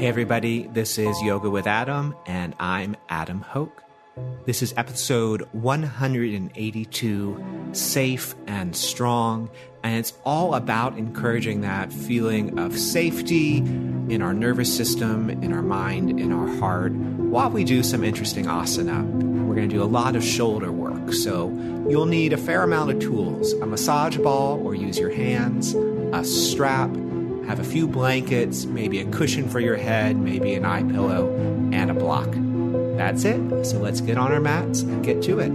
[0.00, 3.82] Hey, everybody, this is Yoga with Adam, and I'm Adam Hocke.
[4.46, 9.50] This is episode 182 Safe and Strong,
[9.82, 15.60] and it's all about encouraging that feeling of safety in our nervous system, in our
[15.60, 19.04] mind, in our heart, while we do some interesting asana.
[19.44, 21.50] We're going to do a lot of shoulder work, so
[21.90, 25.74] you'll need a fair amount of tools a massage ball or use your hands,
[26.14, 26.88] a strap
[27.50, 31.34] have a few blankets, maybe a cushion for your head, maybe an eye pillow,
[31.72, 32.28] and a block.
[32.96, 33.64] That's it.
[33.66, 35.50] So let's get on our mats and get to it.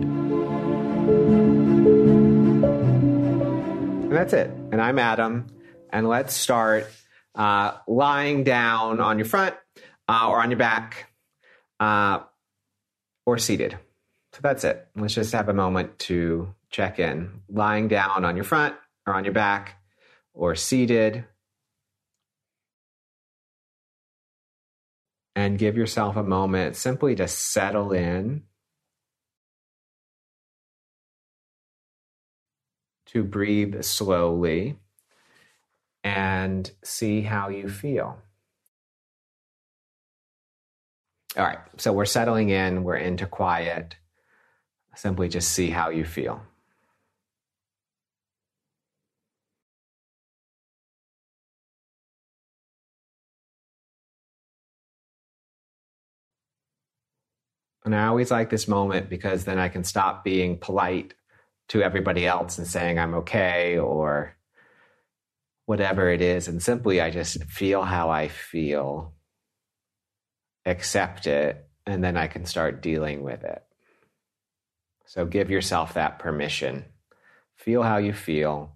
[4.04, 4.50] And that's it.
[4.74, 5.48] And I'm Adam.
[5.90, 6.92] And let's start
[7.34, 9.56] uh, lying down on your front
[10.10, 11.10] uh, or on your back
[11.80, 12.20] uh,
[13.26, 13.78] or seated.
[14.34, 14.86] So that's it.
[14.98, 17.40] Let's just have a moment to check in.
[17.48, 18.76] Lying down on your front
[19.08, 19.82] or on your back
[20.34, 21.24] or seated
[25.36, 28.44] and give yourself a moment simply to settle in,
[33.08, 34.78] to breathe slowly,
[36.04, 38.18] and see how you feel.
[41.38, 43.98] All right, so we're settling in, we're into quiet.
[44.96, 46.42] Simply just see how you feel.
[57.86, 61.14] And I always like this moment because then I can stop being polite
[61.70, 64.36] to everybody else and saying I'm okay or
[65.68, 66.48] whatever it is.
[66.48, 69.14] And simply, I just feel how I feel,
[70.66, 73.64] accept it, and then I can start dealing with it.
[75.06, 76.86] So give yourself that permission.
[77.56, 78.76] Feel how you feel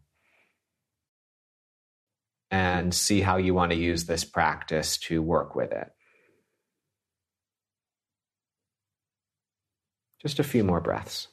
[2.51, 5.91] and see how you want to use this practice to work with it.
[10.21, 11.29] Just a few more breaths.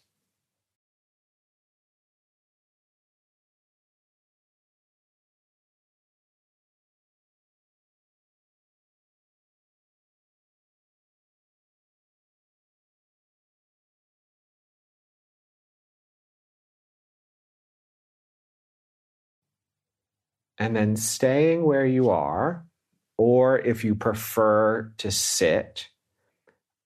[20.58, 22.64] And then staying where you are,
[23.18, 25.88] or if you prefer to sit,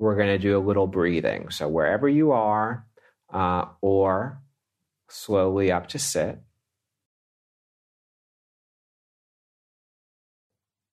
[0.01, 1.51] we're going to do a little breathing.
[1.51, 2.87] So wherever you are,
[3.33, 4.41] uh, or
[5.09, 6.41] slowly up to sit.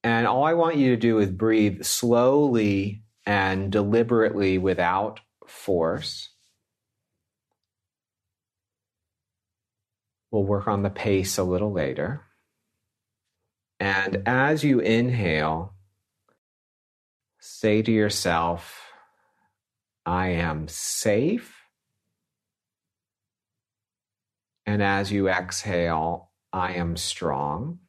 [0.03, 6.29] And all I want you to do is breathe slowly and deliberately without force.
[10.31, 12.25] We'll work on the pace a little later.
[13.79, 15.75] And as you inhale,
[17.39, 18.86] say to yourself,
[20.07, 21.53] I am safe.
[24.65, 27.79] And as you exhale, I am strong.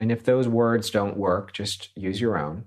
[0.00, 2.64] And if those words don't work, just use your own.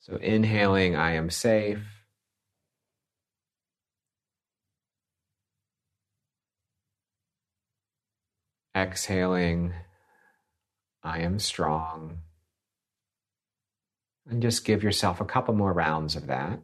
[0.00, 2.04] So, inhaling, I am safe.
[8.76, 9.72] Exhaling,
[11.02, 12.18] I am strong.
[14.28, 16.60] And just give yourself a couple more rounds of that.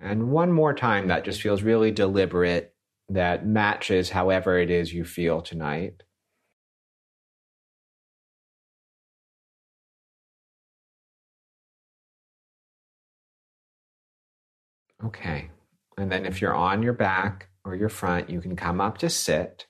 [0.00, 2.74] And one more time that just feels really deliberate,
[3.08, 6.02] that matches however it is you feel tonight.
[15.04, 15.50] Okay.
[15.96, 19.10] And then if you're on your back or your front, you can come up to
[19.10, 19.66] sit.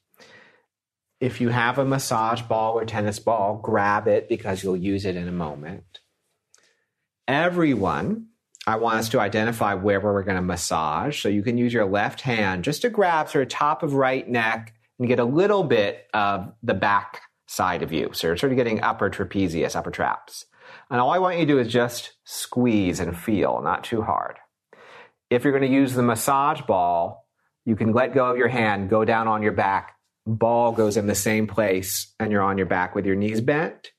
[1.21, 5.17] If you have a massage ball or tennis ball, grab it because you'll use it
[5.17, 6.01] in a moment.
[7.27, 8.29] Everyone,
[8.67, 11.21] I want us to identify where we're going to massage.
[11.21, 14.29] So you can use your left hand just to grab sort of top of right
[14.29, 18.11] neck and get a little bit of the back side of you.
[18.13, 20.45] So you're sort of getting upper trapezius, upper traps.
[20.91, 24.37] And all I want you to do is just squeeze and feel, not too hard.
[25.31, 27.27] If you're going to use the massage ball,
[27.65, 29.97] you can let go of your hand, go down on your back,
[30.27, 33.93] ball goes in the same place, and you're on your back with your knees bent.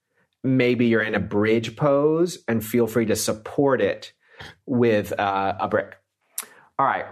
[0.43, 4.13] Maybe you're in a bridge pose and feel free to support it
[4.65, 5.97] with uh, a brick.
[6.79, 7.05] All right.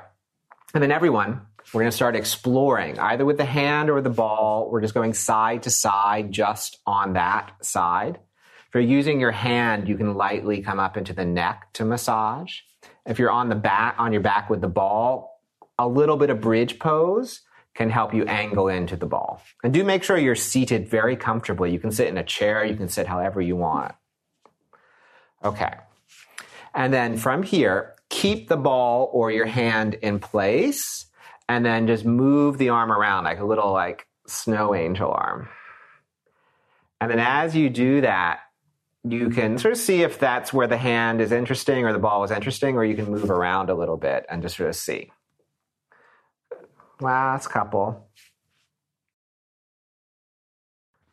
[0.74, 1.42] And then everyone,
[1.74, 4.70] we're going to start exploring either with the hand or the ball.
[4.72, 8.20] We're just going side to side just on that side.
[8.68, 12.60] If you're using your hand, you can lightly come up into the neck to massage.
[13.06, 15.40] If you're on the back, on your back with the ball,
[15.80, 17.42] a little bit of bridge pose
[17.76, 19.42] can help you angle into the ball.
[19.64, 21.72] And do make sure you're seated very comfortably.
[21.72, 23.94] You can sit in a chair, you can sit however you want.
[25.44, 25.74] Okay.
[26.74, 31.06] And then from here, keep the ball or your hand in place
[31.48, 35.48] and then just move the arm around like a little like snow angel arm.
[37.00, 38.40] And then as you do that,
[39.12, 42.24] you can sort of see if that's where the hand is interesting or the ball
[42.24, 45.12] is interesting, or you can move around a little bit and just sort of see.
[47.00, 48.08] Last couple.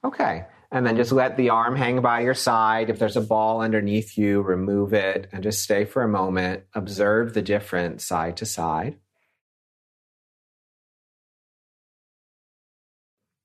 [0.05, 0.47] Okay.
[0.71, 2.91] And then just let the arm hang by your side.
[2.91, 6.65] If there's a ball underneath you, remove it and just stay for a moment.
[6.75, 8.97] Observe the difference side to side.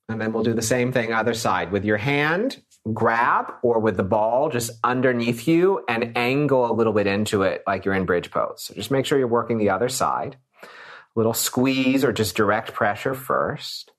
[0.10, 1.72] And then we'll do the same thing other side.
[1.72, 2.64] With your hand,
[2.94, 7.64] grab or with the ball just underneath you and angle a little bit into it
[7.68, 8.64] like you're in bridge pose.
[8.64, 10.38] So just make sure you're working the other side.
[10.64, 10.68] A
[11.16, 13.92] little squeeze or just direct pressure first.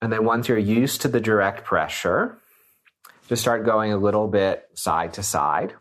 [0.00, 2.38] And then once you're used to the direct pressure,
[3.28, 5.74] just start going a little bit side to side.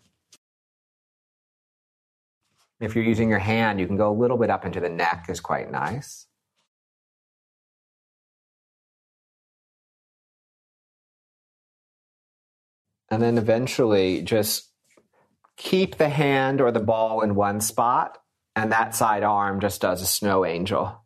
[2.81, 5.27] If you're using your hand, you can go a little bit up into the neck
[5.29, 6.26] is quite nice.
[13.09, 14.69] And then eventually just
[15.55, 18.17] keep the hand or the ball in one spot,
[18.55, 21.03] and that side arm just does a snow angel.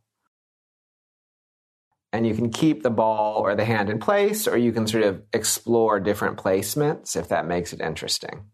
[2.13, 5.03] And you can keep the ball or the hand in place, or you can sort
[5.03, 8.45] of explore different placements if that makes it interesting.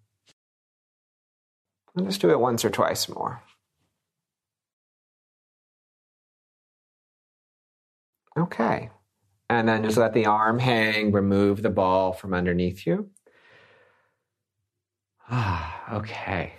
[1.95, 3.41] And just do it once or twice more.
[8.37, 8.91] Okay.
[9.49, 13.09] And then just let the arm hang, remove the ball from underneath you.
[15.29, 16.53] Ah, okay.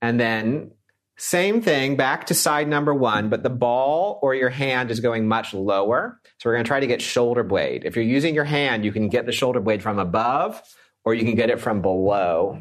[0.00, 0.72] And then
[1.16, 5.28] same thing, back to side number one, but the ball or your hand is going
[5.28, 6.20] much lower.
[6.38, 7.84] So we're going to try to get shoulder blade.
[7.84, 10.60] If you're using your hand, you can get the shoulder blade from above
[11.04, 12.60] or you can get it from below.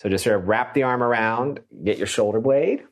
[0.00, 2.84] So just sort of wrap the arm around, get your shoulder blade,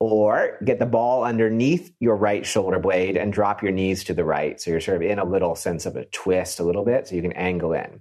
[0.00, 4.24] or get the ball underneath your right shoulder blade and drop your knees to the
[4.24, 4.60] right.
[4.60, 7.14] So you're sort of in a little sense of a twist a little bit so
[7.14, 8.00] you can angle in.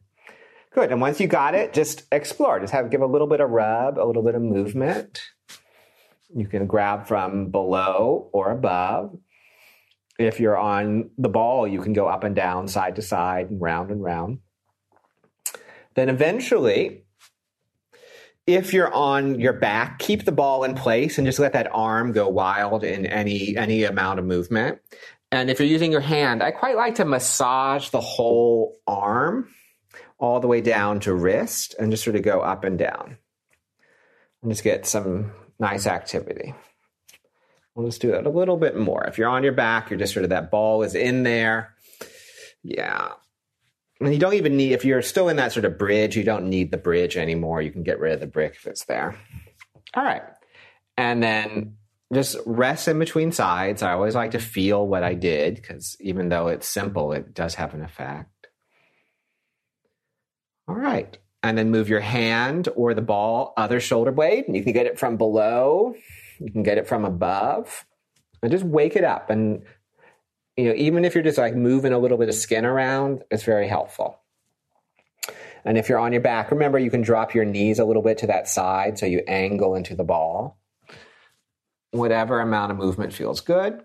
[0.74, 0.92] Good.
[0.92, 2.60] And once you got it, just explore.
[2.60, 5.22] Just have give a little bit of rub, a little bit of movement.
[6.34, 9.18] You can grab from below or above.
[10.20, 13.62] If you're on the ball, you can go up and down, side to side, and
[13.62, 14.40] round and round.
[15.96, 17.06] Then eventually,
[18.46, 22.12] if you're on your back, keep the ball in place and just let that arm
[22.14, 24.80] go wild in any any amount of movement.
[25.32, 29.50] And if you're using your hand, I quite like to massage the whole arm
[30.20, 33.18] all the way down to wrist and just sort of go up and down.
[34.42, 36.54] And just get some nice activity.
[37.76, 39.04] We'll just do that a little bit more.
[39.06, 41.76] If you're on your back, you're just sort of that ball is in there.
[42.64, 43.10] Yeah.
[44.00, 46.50] And you don't even need, if you're still in that sort of bridge, you don't
[46.50, 47.62] need the bridge anymore.
[47.62, 49.16] You can get rid of the brick if it's there.
[49.94, 50.24] All right.
[50.98, 51.78] And then
[52.14, 53.84] just rest in between sides.
[53.84, 57.56] I always like to feel what I did because even though it's simple, it does
[57.56, 58.30] have an effect.
[60.68, 61.18] All right.
[61.44, 64.46] And then move your hand or the ball, other shoulder blade.
[64.48, 65.96] You can get it from below,
[66.40, 67.86] you can get it from above.
[68.42, 69.30] And just wake it up.
[69.30, 69.64] And,
[70.56, 73.44] you know, even if you're just like moving a little bit of skin around, it's
[73.44, 74.20] very helpful.
[75.66, 78.20] And if you're on your back, remember you can drop your knees a little bit
[78.20, 80.60] to that side so you angle into the ball.
[81.92, 83.82] Whatever amount of movement feels good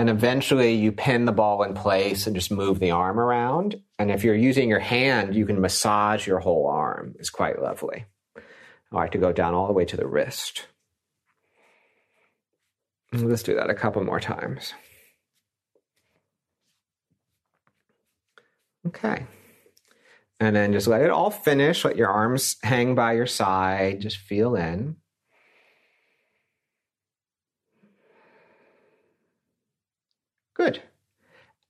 [0.00, 3.78] and eventually you pin the ball in place and just move the arm around.
[3.98, 7.16] And if you're using your hand, you can massage your whole arm.
[7.18, 8.06] It's quite lovely.
[8.34, 10.68] I like to go down all the way to the wrist.
[13.12, 14.72] Let's do that a couple more times.
[18.86, 19.26] Okay.
[20.40, 21.84] And then just let it all finish.
[21.84, 24.00] Let your arms hang by your side.
[24.00, 24.96] Just feel in.
[30.60, 30.82] Good.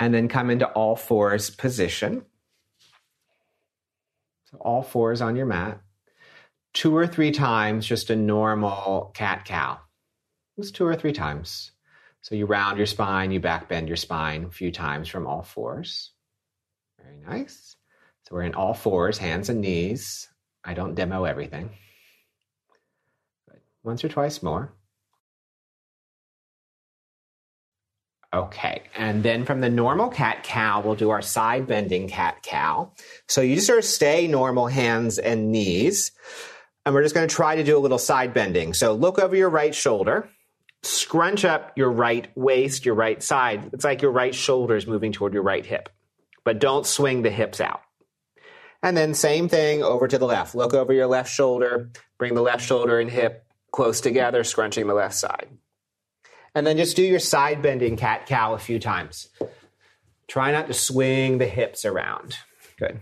[0.01, 2.25] And then come into all fours position.
[4.51, 5.81] So all fours on your mat.
[6.73, 9.79] Two or three times, just a normal cat cow.
[10.59, 11.71] Just two or three times.
[12.23, 15.43] So you round your spine, you back bend your spine a few times from all
[15.43, 16.13] fours.
[17.03, 17.77] Very nice.
[18.23, 20.29] So we're in all fours, hands and knees.
[20.65, 21.71] I don't demo everything.
[23.49, 23.61] Good.
[23.83, 24.73] Once or twice more.
[28.33, 32.93] Okay, and then from the normal cat cow, we'll do our side bending cat cow.
[33.29, 36.13] So you just sort of stay normal hands and knees.
[36.87, 38.73] And we're just going to try to do a little side bending.
[38.73, 40.29] So look over your right shoulder,
[40.83, 43.71] scrunch up your right waist, your right side.
[43.73, 45.89] It's like your right shoulder is moving toward your right hip,
[46.45, 47.81] but don't swing the hips out.
[48.83, 50.55] And then same thing over to the left.
[50.55, 54.95] Look over your left shoulder, bring the left shoulder and hip close together, scrunching the
[54.95, 55.49] left side.
[56.55, 59.29] And then just do your side bending cat cow a few times.
[60.27, 62.37] Try not to swing the hips around.
[62.79, 63.01] Good.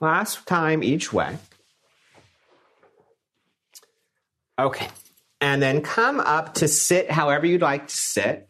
[0.00, 1.38] Last time each way.
[4.58, 4.88] Okay.
[5.40, 8.48] And then come up to sit however you'd like to sit.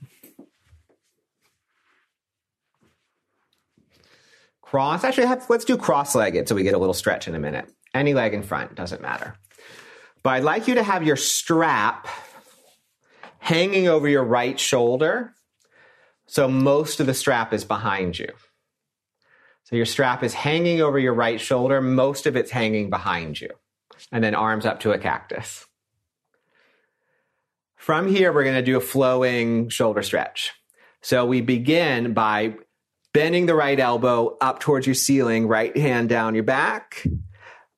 [4.63, 5.05] Cross.
[5.05, 7.71] Actually, have, let's do cross legged so we get a little stretch in a minute.
[7.95, 9.37] Any leg in front, doesn't matter.
[10.23, 12.09] But I'd like you to have your strap
[13.47, 15.33] hanging over your right shoulder.
[16.27, 18.27] So most of the strap is behind you.
[19.63, 23.51] So your strap is hanging over your right shoulder, most of it's hanging behind you.
[24.11, 25.65] And then arms up to a cactus.
[27.77, 30.53] From here, we're going to do a flowing shoulder stretch.
[31.01, 32.57] So we begin by
[33.15, 37.07] bending the right elbow up towards your ceiling, right hand down your back,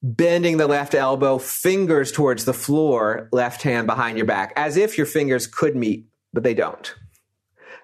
[0.02, 4.96] bending the left elbow, fingers towards the floor, left hand behind your back, as if
[4.96, 6.94] your fingers could meet, but they don't.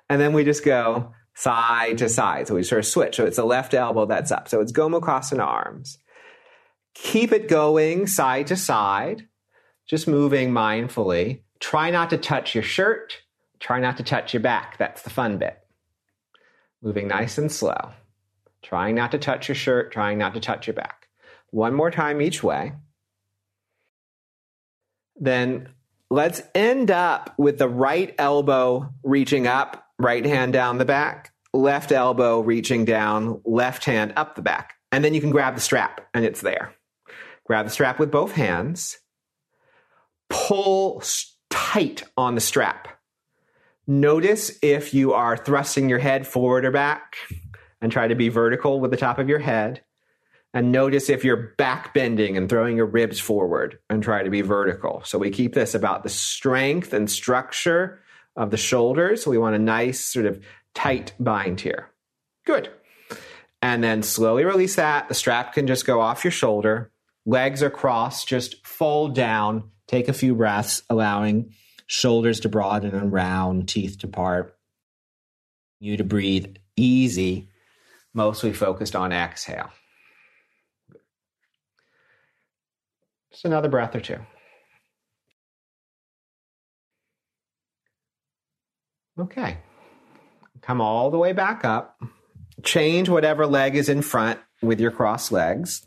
[0.08, 2.46] And then we just go side to side.
[2.46, 3.16] So we sort of switch.
[3.16, 4.48] So it's the left elbow that's up.
[4.48, 5.98] So it's Gomukhasana arms.
[6.94, 9.26] Keep it going side to side,
[9.88, 11.42] just moving mindfully.
[11.58, 13.18] Try not to touch your shirt.
[13.58, 14.76] Try not to touch your back.
[14.78, 15.58] That's the fun bit.
[16.82, 17.92] Moving nice and slow.
[18.62, 21.03] Trying not to touch your shirt, trying not to touch your back.
[21.54, 22.72] One more time each way.
[25.14, 25.68] Then
[26.10, 31.92] let's end up with the right elbow reaching up, right hand down the back, left
[31.92, 34.74] elbow reaching down, left hand up the back.
[34.90, 36.74] And then you can grab the strap and it's there.
[37.44, 38.98] Grab the strap with both hands.
[40.28, 41.04] Pull
[41.50, 42.88] tight on the strap.
[43.86, 47.14] Notice if you are thrusting your head forward or back
[47.80, 49.82] and try to be vertical with the top of your head
[50.54, 54.40] and notice if you're back bending and throwing your ribs forward and try to be
[54.40, 55.02] vertical.
[55.04, 58.00] So we keep this about the strength and structure
[58.36, 59.24] of the shoulders.
[59.24, 60.42] So We want a nice sort of
[60.72, 61.90] tight bind here.
[62.46, 62.70] Good.
[63.60, 65.08] And then slowly release that.
[65.08, 66.92] The strap can just go off your shoulder.
[67.26, 69.70] Legs are crossed, just fold down.
[69.88, 71.52] Take a few breaths, allowing
[71.86, 74.56] shoulders to broaden and round, teeth to part.
[75.80, 77.50] You to breathe easy,
[78.12, 79.70] mostly focused on exhale.
[83.34, 84.18] Just another breath or two.
[89.18, 89.58] Okay.
[90.62, 92.00] Come all the way back up.
[92.62, 95.84] Change whatever leg is in front with your crossed legs.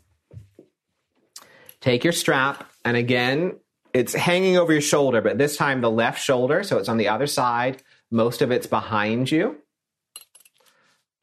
[1.80, 3.58] Take your strap, and again,
[3.94, 7.08] it's hanging over your shoulder, but this time the left shoulder, so it's on the
[7.08, 7.82] other side.
[8.10, 9.56] Most of it's behind you.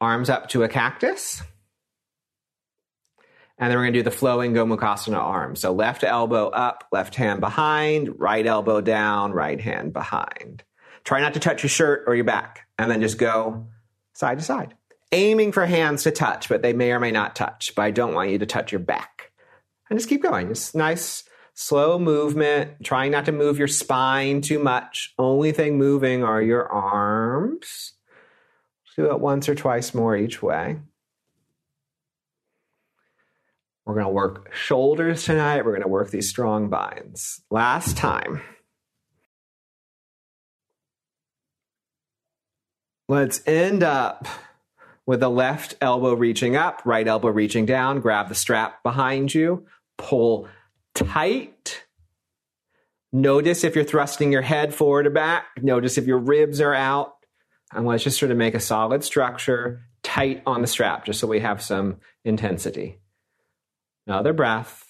[0.00, 1.42] Arms up to a cactus.
[3.58, 5.56] And then we're going to do the flowing Gomukhasana arm.
[5.56, 10.62] So left elbow up, left hand behind, right elbow down, right hand behind.
[11.04, 13.68] Try not to touch your shirt or your back, and then just go
[14.12, 14.74] side to side.
[15.12, 17.72] Aiming for hands to touch, but they may or may not touch.
[17.74, 19.30] But I don't want you to touch your back.
[19.88, 20.48] And just keep going.
[20.48, 21.22] Just nice,
[21.54, 22.84] slow movement.
[22.84, 25.14] Trying not to move your spine too much.
[25.16, 27.92] Only thing moving are your arms.
[28.96, 30.78] do it once or twice more each way.
[33.86, 35.64] We're going to work shoulders tonight.
[35.64, 37.40] We're going to work these strong binds.
[37.50, 38.42] Last time.
[43.08, 44.26] Let's end up
[45.06, 48.00] with the left elbow reaching up, right elbow reaching down.
[48.00, 49.64] Grab the strap behind you,
[49.96, 50.48] pull
[50.96, 51.84] tight.
[53.12, 55.46] Notice if you're thrusting your head forward or back.
[55.62, 57.12] Notice if your ribs are out.
[57.72, 61.28] And let's just sort of make a solid structure tight on the strap, just so
[61.28, 62.98] we have some intensity.
[64.06, 64.84] Another breath.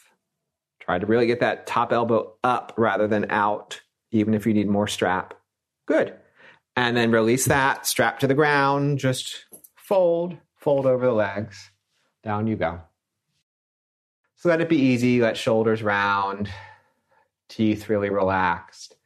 [0.81, 3.81] Try to really get that top elbow up rather than out,
[4.11, 5.35] even if you need more strap.
[5.87, 6.15] Good.
[6.77, 11.71] And then release that, strap to the ground, just fold, fold over the legs.
[12.23, 12.81] Down you go.
[14.37, 16.51] So let it be easy, let shoulders round,
[17.49, 18.97] teeth really relaxed,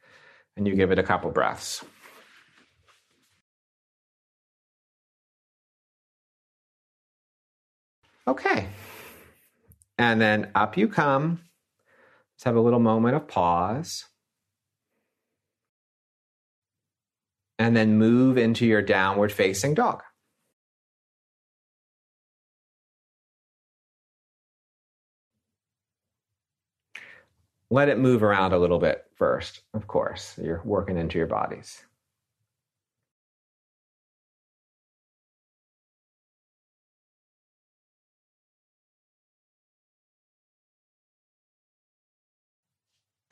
[0.57, 1.85] and you give it a couple breaths.
[8.27, 8.67] Okay.
[10.01, 11.43] And then up you come.
[12.35, 14.07] Let's have a little moment of pause.
[17.61, 20.03] and then move into your downward facing dog.
[27.69, 30.39] Let it move around a little bit first, of course.
[30.43, 31.85] You're working into your bodies.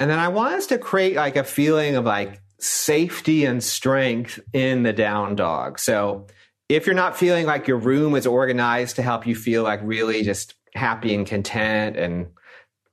[0.00, 4.40] And then I want us to create like a feeling of like safety and strength
[4.52, 5.78] in the down dog.
[5.78, 6.26] So
[6.69, 10.23] if you're not feeling like your room is organized to help you feel like really
[10.23, 12.28] just happy and content and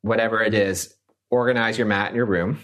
[0.02, 0.94] whatever it is,
[1.30, 2.60] organize your mat in your room.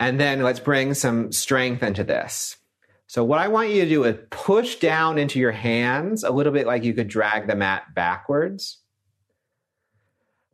[0.00, 2.56] And then let's bring some strength into this.
[3.08, 6.52] So, what I want you to do is push down into your hands a little
[6.52, 8.78] bit like you could drag the mat backwards.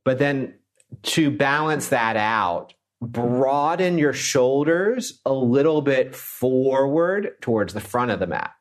[0.04, 0.54] But then
[1.02, 8.20] to balance that out, broaden your shoulders a little bit forward towards the front of
[8.20, 8.52] the mat.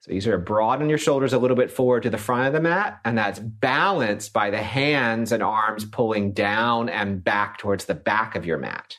[0.00, 2.54] So you sort of broaden your shoulders a little bit forward to the front of
[2.54, 7.84] the mat, and that's balanced by the hands and arms pulling down and back towards
[7.84, 8.96] the back of your mat.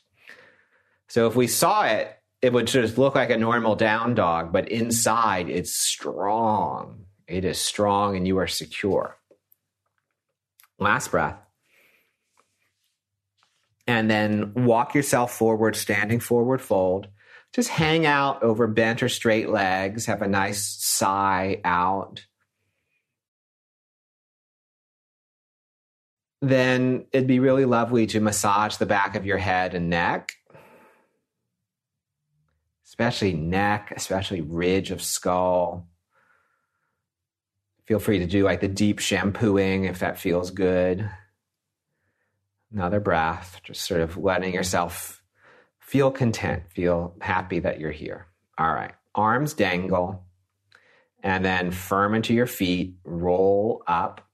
[1.08, 4.70] So if we saw it, it would just look like a normal down dog, but
[4.70, 7.06] inside it's strong.
[7.28, 9.18] It is strong and you are secure.
[10.78, 11.38] Last breath
[13.92, 17.08] and then walk yourself forward, standing forward fold.
[17.54, 22.26] Just hang out over bent or straight legs, have a nice sigh out.
[26.42, 30.32] Then it'd be really lovely to massage the back of your head and neck,
[32.88, 35.88] especially neck, especially ridge of skull.
[37.86, 41.12] Feel free to do like the deep shampooing if that feels good.
[42.74, 45.22] Another breath, just sort of letting yourself
[45.80, 48.28] feel content, feel happy that you're here.
[48.58, 50.25] All right, arms dangle,
[51.22, 54.25] and then firm into your feet, roll up.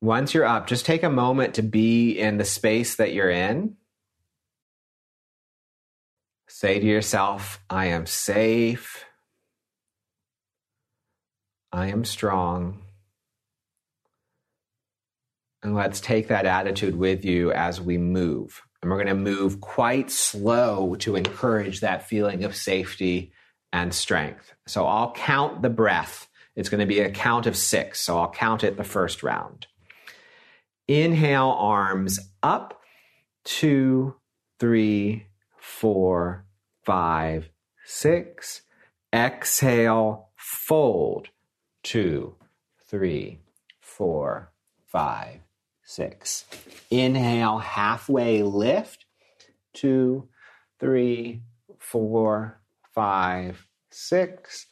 [0.00, 3.76] Once you're up, just take a moment to be in the space that you're in.
[6.48, 9.04] Say to yourself, I am safe.
[11.72, 12.82] I am strong.
[15.62, 18.62] And let's take that attitude with you as we move.
[18.80, 23.32] And we're going to move quite slow to encourage that feeling of safety
[23.72, 24.54] and strength.
[24.66, 26.28] So I'll count the breath.
[26.54, 28.00] It's going to be a count of six.
[28.00, 29.66] So I'll count it the first round.
[30.86, 32.80] Inhale, arms up.
[33.44, 34.14] Two,
[34.60, 35.26] three,
[35.58, 36.46] four,
[36.84, 37.50] five,
[37.84, 38.62] six.
[39.12, 41.28] Exhale, fold
[41.82, 42.34] two,
[42.86, 43.40] three,
[43.80, 44.52] four,
[44.86, 45.40] five,
[45.84, 46.44] six.
[46.90, 49.04] Inhale, halfway lift.
[49.72, 50.28] Two,
[50.78, 51.42] three,
[51.78, 52.60] four,
[52.94, 54.66] five, six.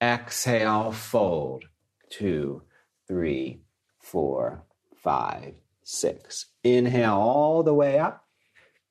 [0.00, 1.64] Exhale, fold.
[2.10, 2.62] Two,
[3.08, 3.60] three,
[4.00, 4.64] four,
[4.94, 6.46] five, six.
[6.62, 8.24] Inhale all the way up.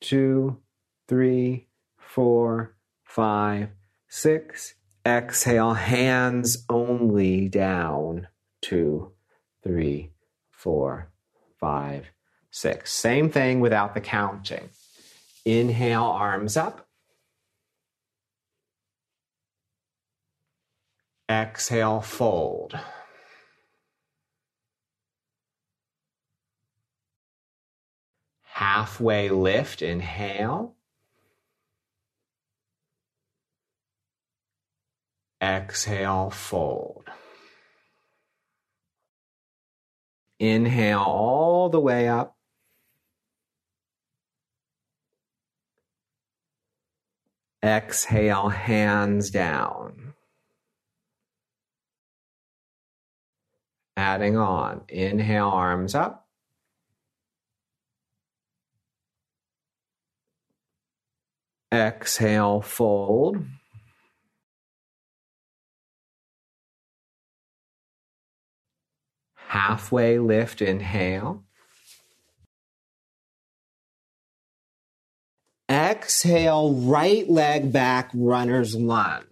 [0.01, 0.61] Two,
[1.07, 3.69] three, four, five,
[4.07, 4.75] six.
[5.05, 8.27] Exhale, hands only down.
[8.61, 9.11] Two,
[9.63, 10.11] three,
[10.49, 11.11] four,
[11.59, 12.07] five,
[12.49, 12.91] six.
[12.91, 14.69] Same thing without the counting.
[15.45, 16.87] Inhale, arms up.
[21.29, 22.79] Exhale, fold.
[28.43, 30.74] Halfway lift, inhale.
[35.41, 37.09] Exhale, fold.
[40.39, 42.35] Inhale all the way up.
[47.63, 50.13] Exhale, hands down.
[53.97, 54.83] Adding on.
[54.89, 56.27] Inhale, arms up.
[61.73, 63.45] Exhale, fold.
[69.47, 71.43] Halfway lift, inhale.
[75.69, 79.25] Exhale, right leg back, runner's lunge.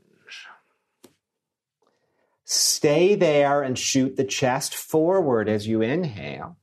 [2.45, 6.57] Stay there and shoot the chest forward as you inhale.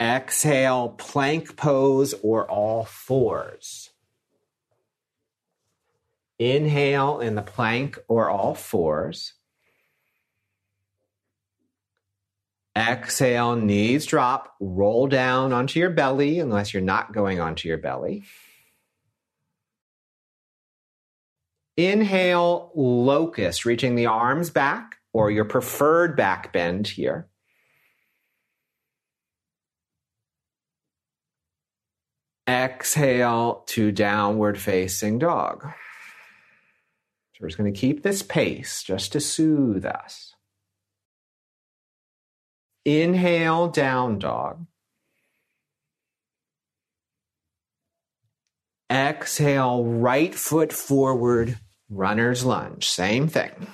[0.00, 3.90] Exhale, plank pose or all fours.
[6.38, 9.34] Inhale in the plank or all fours.
[12.76, 18.24] Exhale, knees drop, roll down onto your belly unless you're not going onto your belly.
[21.76, 27.28] Inhale, locust, reaching the arms back or your preferred back bend here.
[32.48, 35.62] Exhale to downward facing dog.
[35.62, 40.34] So we're just going to keep this pace just to soothe us.
[42.88, 44.64] Inhale, down dog.
[48.90, 51.58] Exhale, right foot forward,
[51.90, 52.88] runner's lunge.
[52.88, 53.66] Same thing.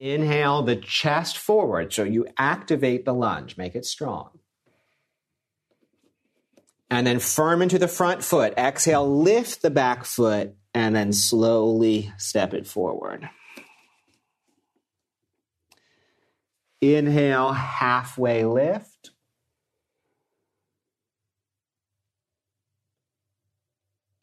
[0.00, 1.92] Inhale the chest forward.
[1.92, 4.30] So you activate the lunge, make it strong.
[6.90, 8.54] And then firm into the front foot.
[8.58, 13.30] Exhale, lift the back foot, and then slowly step it forward.
[16.80, 19.10] Inhale, halfway lift.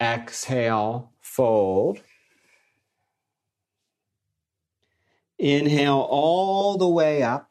[0.00, 2.00] Exhale, fold.
[5.38, 7.50] Inhale all the way up.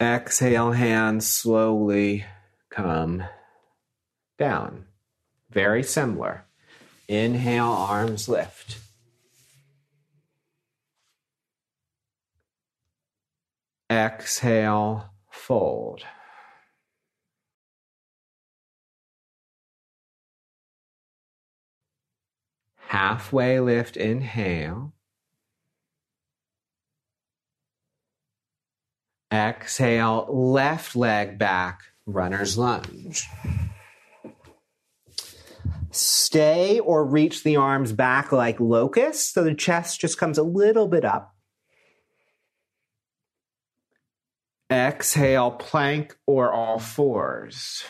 [0.00, 2.24] Exhale, hands slowly
[2.70, 3.24] come
[4.38, 4.86] down.
[5.50, 6.44] Very similar.
[7.06, 8.81] Inhale, arms lift.
[13.92, 16.02] Exhale, fold.
[22.88, 24.94] Halfway lift, inhale.
[29.30, 33.28] Exhale, left leg back, runner's lunge.
[35.90, 40.88] Stay or reach the arms back like locust, so the chest just comes a little
[40.88, 41.34] bit up.
[44.72, 47.84] Exhale, plank or all fours.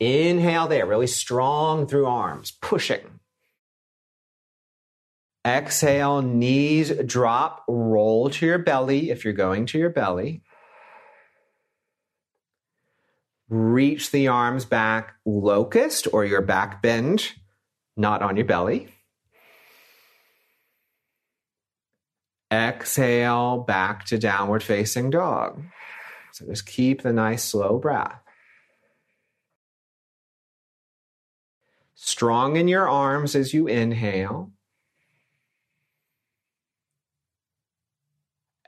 [0.00, 3.20] Inhale there, really strong through arms, pushing.
[5.46, 10.42] Exhale, knees drop, roll to your belly if you're going to your belly.
[13.50, 17.32] Reach the arms back, locust or your back bend,
[17.98, 18.93] not on your belly.
[22.54, 25.60] Exhale, back to downward facing dog.
[26.32, 28.20] So just keep the nice slow breath.
[31.96, 34.52] Strong in your arms as you inhale.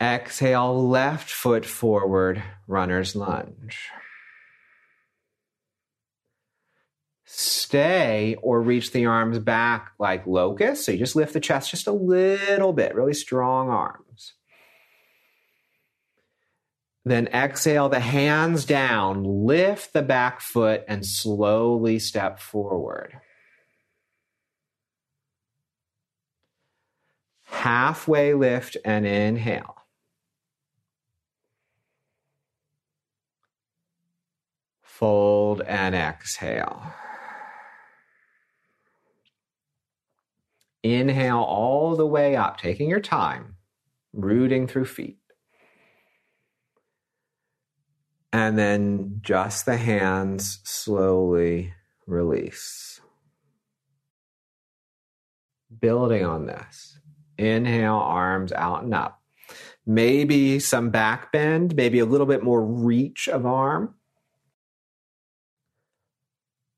[0.01, 3.89] Exhale, left foot forward, runner's lunge.
[7.39, 10.85] Stay or reach the arms back like locust.
[10.85, 14.35] So you just lift the chest just a little bit, really strong arms.
[17.05, 23.21] Then exhale the hands down, lift the back foot, and slowly step forward.
[27.67, 29.75] halfway lift and inhale.
[34.83, 36.95] Fold and exhale.
[40.95, 43.57] Inhale all the way up, taking your time,
[44.13, 45.19] rooting through feet.
[48.33, 51.73] And then just the hands slowly
[52.07, 53.01] release.
[55.81, 56.99] Building on this.
[57.39, 59.21] Inhale, arms out and up.
[59.85, 63.95] Maybe some back bend, maybe a little bit more reach of arm.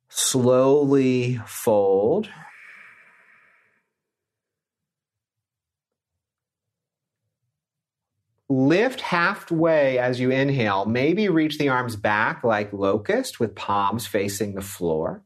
[0.08, 2.28] Slowly fold.
[8.50, 10.86] Lift halfway as you inhale.
[10.86, 15.22] Maybe reach the arms back like locust with palms facing the floor.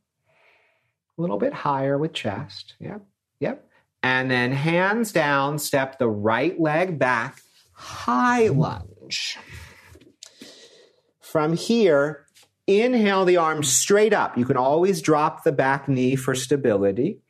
[1.17, 2.75] A little bit higher with chest.
[2.81, 3.03] Yep.
[3.41, 3.69] Yep.
[4.03, 7.41] And then hands down, step the right leg back,
[7.73, 9.39] high lunge.
[11.21, 12.27] From here,
[12.67, 14.37] inhale the arms straight up.
[14.37, 17.21] You can always drop the back knee for stability.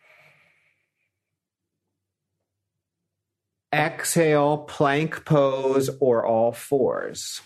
[3.72, 7.40] Exhale, plank pose or all fours.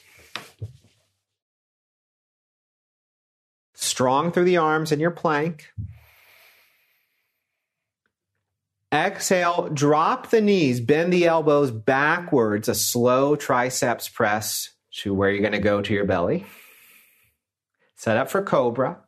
[3.74, 5.70] Strong through the arms in your plank.
[8.92, 15.40] Exhale, drop the knees, bend the elbows backwards, a slow triceps press to where you're
[15.40, 16.46] going to go to your belly.
[17.94, 18.98] Set up for cobra.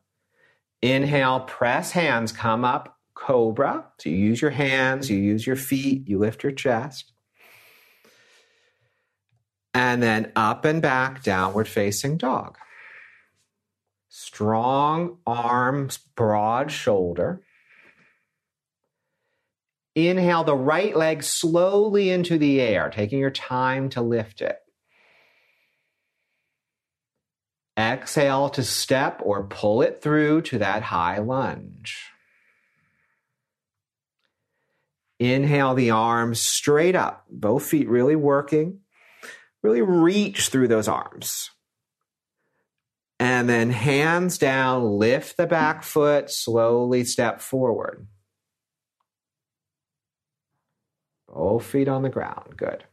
[0.81, 3.85] Inhale, press hands, come up, cobra.
[3.99, 7.11] So you use your hands, you use your feet, you lift your chest.
[9.73, 12.57] And then up and back, downward facing dog.
[14.09, 17.41] Strong arms, broad shoulder.
[19.95, 24.57] Inhale the right leg slowly into the air, taking your time to lift it.
[27.77, 32.08] Exhale to step or pull it through to that high lunge.
[35.19, 38.79] Inhale the arms straight up, both feet really working.
[39.61, 41.51] Really reach through those arms.
[43.19, 48.07] And then hands down, lift the back foot, slowly step forward.
[51.27, 52.55] Both feet on the ground.
[52.55, 52.85] Good.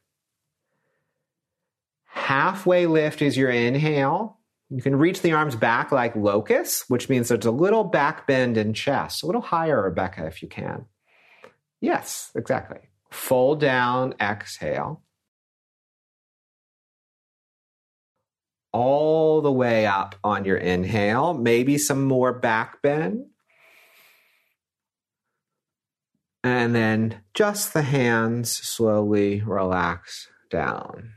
[2.07, 4.41] Halfway lift is your inhale.
[4.69, 8.57] You can reach the arms back like locust, which means there's a little back bend
[8.57, 10.87] in chest, a little higher, Rebecca, if you can.
[11.87, 12.81] Yes, exactly.
[13.13, 15.05] Fold down, exhale.
[18.73, 23.27] All the way up on your inhale, maybe some more back bend.
[26.43, 31.13] And then just the hands slowly relax down.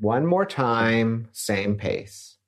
[0.00, 2.38] One more time, same pace.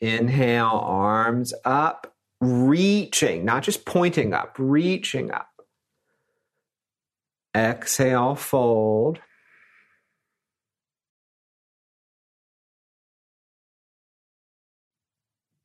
[0.00, 5.50] Inhale, arms up, reaching, not just pointing up, reaching up.
[7.58, 9.18] Exhale, fold.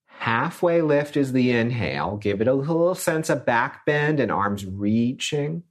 [0.08, 2.18] Halfway lift is the inhale.
[2.18, 5.64] Give it a little sense of back bend and arms reaching.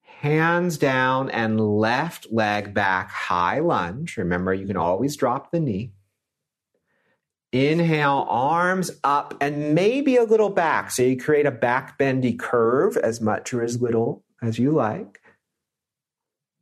[0.00, 4.16] Hands down and left leg back, high lunge.
[4.16, 5.92] Remember, you can always drop the knee.
[7.52, 10.90] Inhale, arms up and maybe a little back.
[10.90, 15.20] So you create a back bendy curve as much or as little as you like.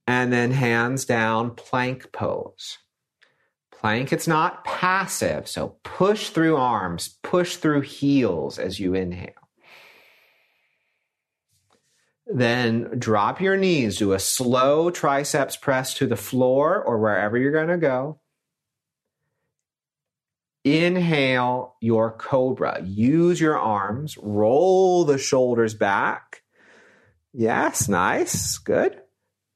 [0.06, 2.78] And then hands down, plank pose.
[3.72, 5.48] Plank, it's not passive.
[5.48, 9.32] So push through arms, push through heels as you inhale.
[12.26, 17.52] Then drop your knees, do a slow triceps press to the floor or wherever you're
[17.52, 18.20] going to go.
[20.64, 22.82] Inhale your cobra.
[22.82, 26.42] Use your arms, roll the shoulders back.
[27.34, 28.98] Yes, nice, good.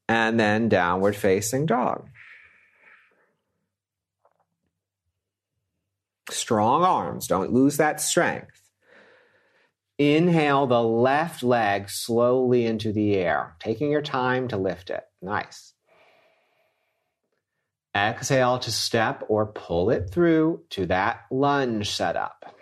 [0.06, 2.08] And then downward facing dog.
[6.30, 8.60] Strong arms, don't lose that strength.
[9.96, 15.04] Inhale the left leg slowly into the air, taking your time to lift it.
[15.22, 15.72] Nice.
[17.98, 22.54] Exhale to step or pull it through to that lunge setup.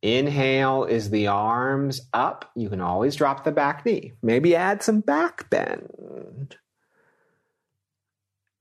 [0.00, 2.50] Inhale is the arms up.
[2.54, 4.12] You can always drop the back knee.
[4.22, 6.56] Maybe add some back bend.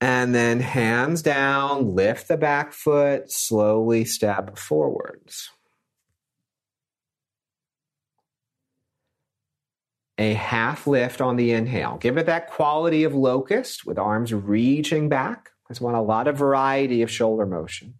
[0.02, 5.50] And then hands down, lift the back foot, slowly step forwards.
[10.18, 11.98] A half lift on the inhale.
[11.98, 15.50] Give it that quality of locust with arms reaching back.
[15.68, 17.96] I just want a lot of variety of shoulder motion.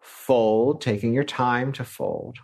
[0.00, 2.38] Fold, taking your time to fold.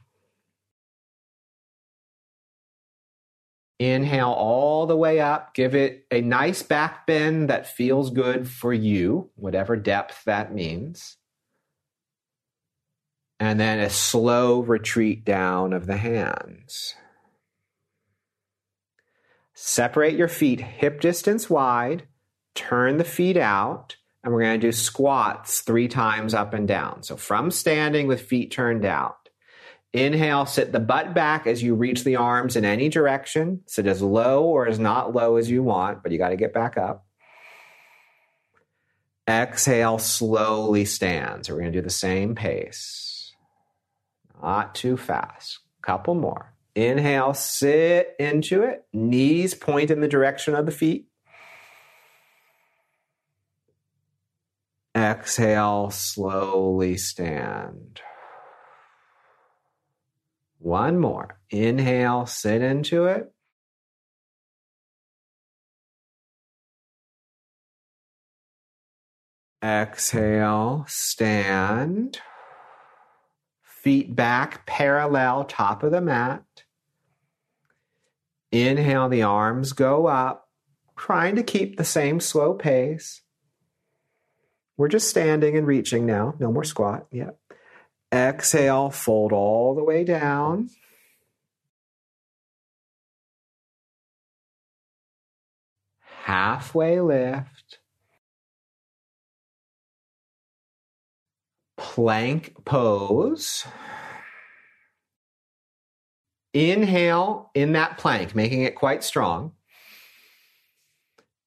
[3.81, 5.53] Inhale all the way up.
[5.53, 11.17] Give it a nice back bend that feels good for you, whatever depth that means.
[13.41, 16.95] And then a slow retreat down of the hands.
[19.67, 22.07] Separate your feet hip distance wide,
[22.55, 27.03] turn the feet out, and we're going to do squats three times up and down.
[27.03, 29.31] So from standing with feet turned out.
[29.95, 33.63] Inhale, sit the butt back as you reach the arms in any direction.
[33.65, 36.53] Sit as low or as not low as you want, but you got to get
[36.53, 37.07] back up.
[39.27, 41.47] Exhale, slowly stand.
[41.47, 43.33] So we're going to do the same pace.
[44.43, 45.61] Not too fast.
[45.81, 46.54] Couple more.
[46.75, 48.85] Inhale, sit into it.
[48.93, 51.07] Knees point in the direction of the feet.
[54.97, 58.01] Exhale, slowly stand.
[60.59, 61.39] One more.
[61.51, 63.33] Inhale, sit into it.
[69.63, 72.21] Exhale, stand.
[73.63, 76.64] Feet back, parallel, top of the mat.
[78.55, 80.49] Inhale, the arms go up,
[80.97, 83.23] trying to keep the same slow pace.
[84.77, 86.35] We're just standing and reaching now.
[86.39, 87.07] No more squat.
[87.11, 87.37] Yep.
[88.13, 90.71] Exhale, fold all the way down.
[96.23, 97.81] Halfway lift.
[101.77, 103.67] Plank pose.
[106.55, 109.53] Inhale in that plank, making it quite strong.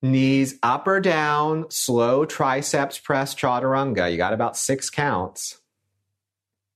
[0.02, 4.12] Knees up or down, slow triceps press chaturanga.
[4.12, 5.60] You got about six counts.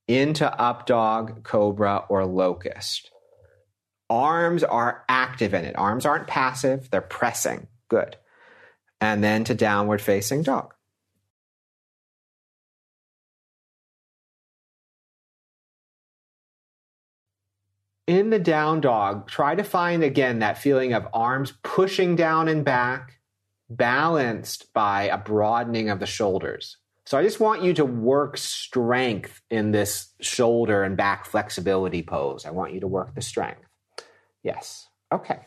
[0.08, 3.12] Into up dog, cobra, or locust.
[4.10, 5.78] Arms are active in it.
[5.78, 7.68] Arms aren't passive, they're pressing.
[7.90, 8.18] Good.
[9.00, 10.74] And then to downward facing dog.
[18.12, 22.66] In the down dog, try to find again that feeling of arms pushing down and
[22.66, 23.22] back,
[23.70, 26.76] balanced by a broadening of the shoulders.
[27.06, 32.46] So I just want you to work strength in this shoulder and back flexibility pose.
[32.46, 33.64] I want you to work the strength.
[34.44, 34.88] Yes.
[35.10, 35.40] Okay.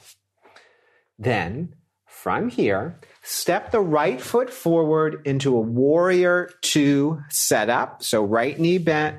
[1.18, 1.74] Then
[2.06, 8.02] from here, step the right foot forward into a warrior two setup.
[8.02, 9.18] So right knee bent,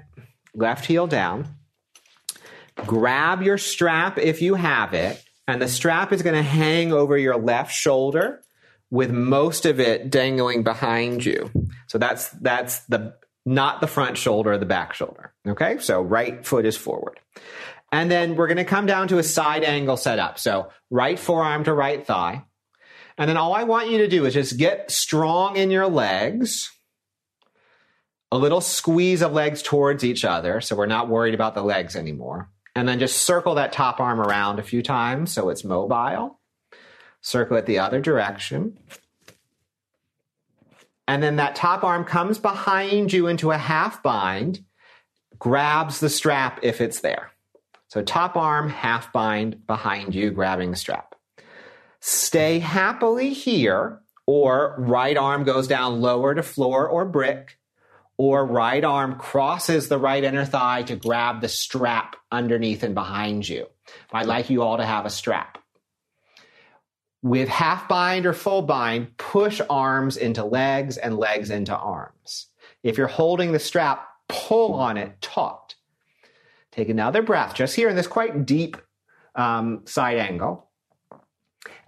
[0.55, 1.55] left heel down
[2.77, 7.17] grab your strap if you have it, and the strap is going to hang over
[7.17, 8.41] your left shoulder
[8.91, 11.51] with most of it dangling behind you.
[11.87, 15.33] So that's that's the not the front shoulder, the back shoulder.
[15.47, 15.77] Okay?
[15.79, 17.19] So right foot is forward.
[17.91, 20.39] And then we're going to come down to a side angle setup.
[20.39, 22.43] So right forearm to right thigh.
[23.17, 26.71] And then all I want you to do is just get strong in your legs.
[28.31, 30.59] A little squeeze of legs towards each other.
[30.59, 32.49] So we're not worried about the legs anymore.
[32.75, 36.39] And then just circle that top arm around a few times so it's mobile.
[37.21, 38.77] Circle it the other direction.
[41.07, 44.65] And then that top arm comes behind you into a half bind,
[45.39, 47.31] grabs the strap if it's there.
[47.87, 51.15] So top arm, half bind behind you, grabbing the strap.
[52.01, 57.57] Stay happily here, or right arm goes down lower to floor or brick
[58.17, 63.47] or right arm crosses the right inner thigh to grab the strap underneath and behind
[63.47, 63.67] you.
[64.11, 65.57] I'd like you all to have a strap.
[67.21, 72.47] With half bind or full bind, push arms into legs and legs into arms.
[72.83, 75.75] If you're holding the strap, pull on it taut.
[76.71, 78.77] Take another breath just here in this quite deep
[79.33, 80.69] um, side angle.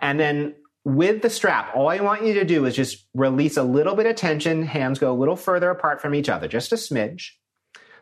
[0.01, 0.55] And then
[0.87, 4.05] with the strap, all I want you to do is just release a little bit
[4.05, 4.63] of tension.
[4.63, 7.31] Hands go a little further apart from each other, just a smidge.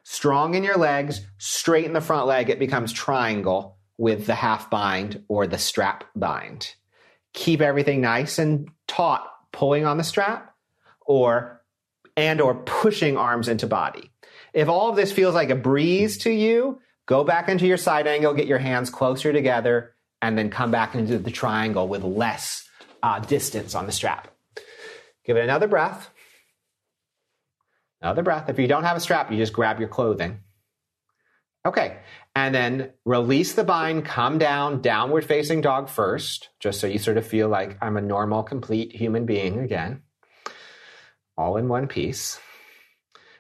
[0.04, 4.70] Strong in your legs, straight in the front leg, it becomes triangle with the half
[4.70, 6.76] bind or the strap bind.
[7.34, 10.54] Keep everything nice and taut, pulling on the strap
[11.08, 11.64] or
[12.16, 14.12] and or pushing arms into body.
[14.54, 18.06] If all of this feels like a breeze to you, go back into your side
[18.06, 22.65] angle, get your hands closer together, and then come back into the triangle with less
[23.06, 24.28] uh, distance on the strap.
[25.26, 26.10] Give it another breath.
[28.02, 28.50] Another breath.
[28.50, 30.40] If you don't have a strap, you just grab your clothing.
[31.68, 31.98] Okay.
[32.36, 37.18] And then release the bind, come down, downward facing dog first, just so you sort
[37.18, 40.02] of feel like I'm a normal, complete human being again,
[41.38, 42.40] all in one piece.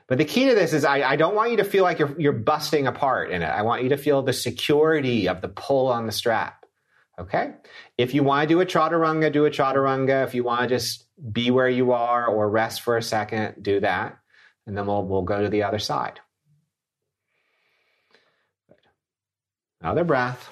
[0.08, 2.20] But the key to this is I, I, don't want you to feel like you're,
[2.20, 3.48] you're busting apart in it.
[3.48, 6.65] I want you to feel the security of the pull on the strap.
[7.18, 7.54] Okay.
[7.98, 10.26] If you want to do a chaturanga, do a chaturanga.
[10.26, 13.80] If you want to just be where you are or rest for a second, do
[13.80, 14.18] that.
[14.68, 16.20] And then we'll, we'll go to the other side.
[19.82, 20.50] Another breath.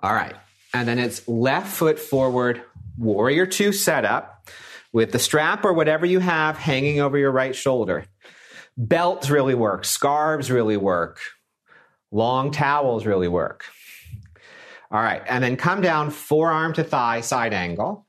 [0.00, 0.34] All right.
[0.74, 2.62] And then it's left foot forward,
[2.98, 4.48] warrior two setup
[4.92, 8.04] with the strap or whatever you have hanging over your right shoulder.
[8.76, 11.20] Belts really work, scarves really work,
[12.12, 13.64] Long towels really work.
[14.90, 18.06] All right, and then come down forearm to thigh side angle.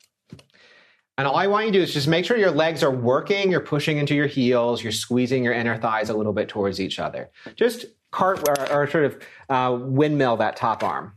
[1.18, 3.50] And all I want you to do is just make sure your legs are working,
[3.50, 7.00] you're pushing into your heels, you're squeezing your inner thighs a little bit towards each
[7.00, 7.30] other.
[7.56, 11.14] Just cart or, or sort of uh, windmill that top arm,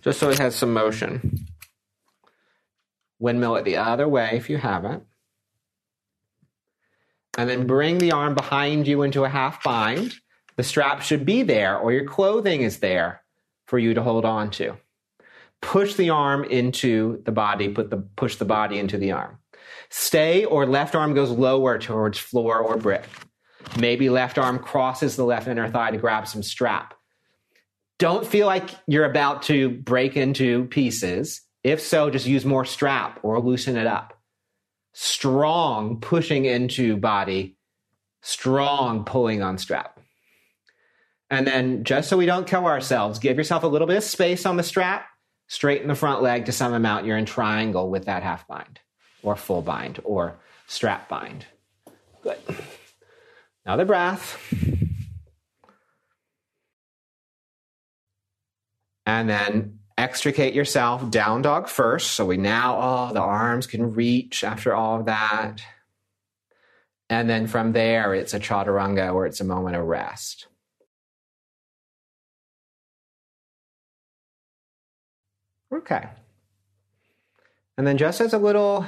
[0.00, 1.46] just so it has some motion.
[3.18, 5.04] Windmill it the other way if you haven't.
[7.36, 10.14] And then bring the arm behind you into a half bind.
[10.62, 13.24] The strap should be there, or your clothing is there
[13.66, 14.76] for you to hold on to.
[15.60, 19.38] Push the arm into the body, put the, push the body into the arm.
[19.90, 23.02] Stay or left arm goes lower towards floor or brick.
[23.76, 26.94] Maybe left arm crosses the left inner thigh to grab some strap.
[27.98, 31.42] Don't feel like you're about to break into pieces.
[31.64, 34.16] If so, just use more strap or loosen it up.
[34.92, 37.56] Strong pushing into body,
[38.20, 39.98] strong pulling on strap.
[41.32, 44.44] And then just so we don't kill ourselves, give yourself a little bit of space
[44.44, 45.06] on the strap.
[45.48, 47.06] Straighten the front leg to some amount.
[47.06, 48.80] You're in triangle with that half bind
[49.22, 51.46] or full bind or strap bind.
[52.22, 52.36] Good.
[53.64, 54.38] Another breath.
[59.06, 62.10] And then extricate yourself down dog first.
[62.10, 65.62] So we now, oh, the arms can reach after all of that.
[67.08, 70.48] And then from there, it's a chaturanga where it's a moment of rest.
[75.72, 76.08] Okay.
[77.78, 78.86] And then just as a little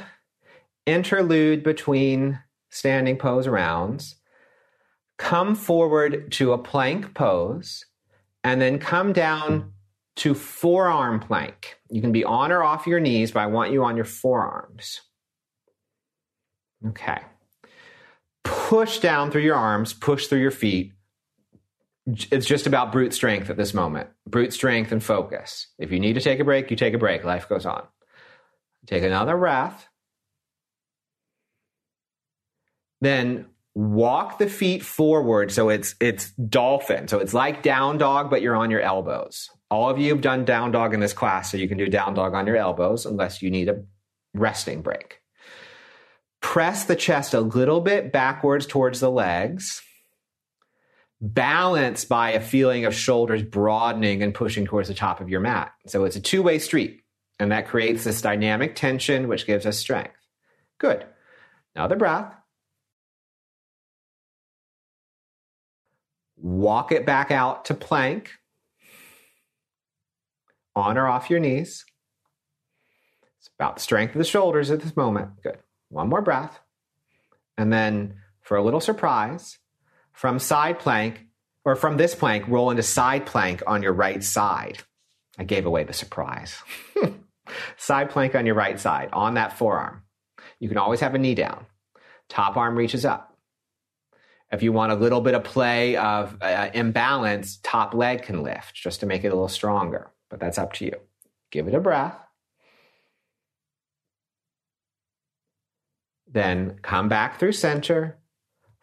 [0.87, 4.17] interlude between standing pose rounds,
[5.17, 7.87] come forward to a plank pose
[8.43, 9.73] and then come down
[10.17, 11.77] to forearm plank.
[11.91, 15.01] You can be on or off your knees, but I want you on your forearms.
[16.87, 17.19] Okay.
[18.45, 20.93] Push down through your arms, push through your feet.
[22.07, 24.11] It's just about brute strength at this moment.
[24.27, 25.69] Brute strength and focus.
[25.79, 27.25] If you need to take a break, you take a break.
[27.25, 27.83] Life goes on.
[28.87, 29.89] Take another breath.
[33.01, 37.09] Then walk the feet forward so it's it's dolphin.
[37.09, 39.51] So it's like down dog, but you're on your elbows.
[39.71, 42.15] All of you have done down dog in this class, so you can do down
[42.15, 43.83] dog on your elbows unless you need a
[44.35, 45.21] resting break.
[46.41, 49.83] Press the chest a little bit backwards towards the legs.
[51.27, 55.73] Balanced by a feeling of shoulders broadening and pushing towards the top of your mat.
[55.87, 57.01] So it's a two way street,
[57.41, 60.13] and that creates this dynamic tension, which gives us strength.
[60.77, 61.07] Good.
[61.75, 62.35] Another breath.
[66.37, 68.33] Walk it back out to plank.
[70.77, 71.87] On or off your knees.
[73.39, 75.43] It's about the strength of the shoulders at this moment.
[75.43, 75.59] Good.
[75.89, 76.61] One more breath.
[77.57, 79.59] And then, for a little surprise,
[80.15, 81.27] from side plank,
[81.65, 84.79] or from this plank, roll into side plank on your right side.
[85.37, 86.57] I gave away the surprise.
[87.77, 90.03] side plank on your right side, on that forearm.
[90.61, 91.67] You can always have a knee down.
[92.29, 93.37] Top arm reaches up.
[94.53, 98.75] If you want a little bit of play of uh, imbalance, top leg can lift
[98.75, 100.95] just to make it a little stronger, but that's up to you.
[101.51, 102.17] Give it a breath.
[106.31, 108.19] Then come back through center,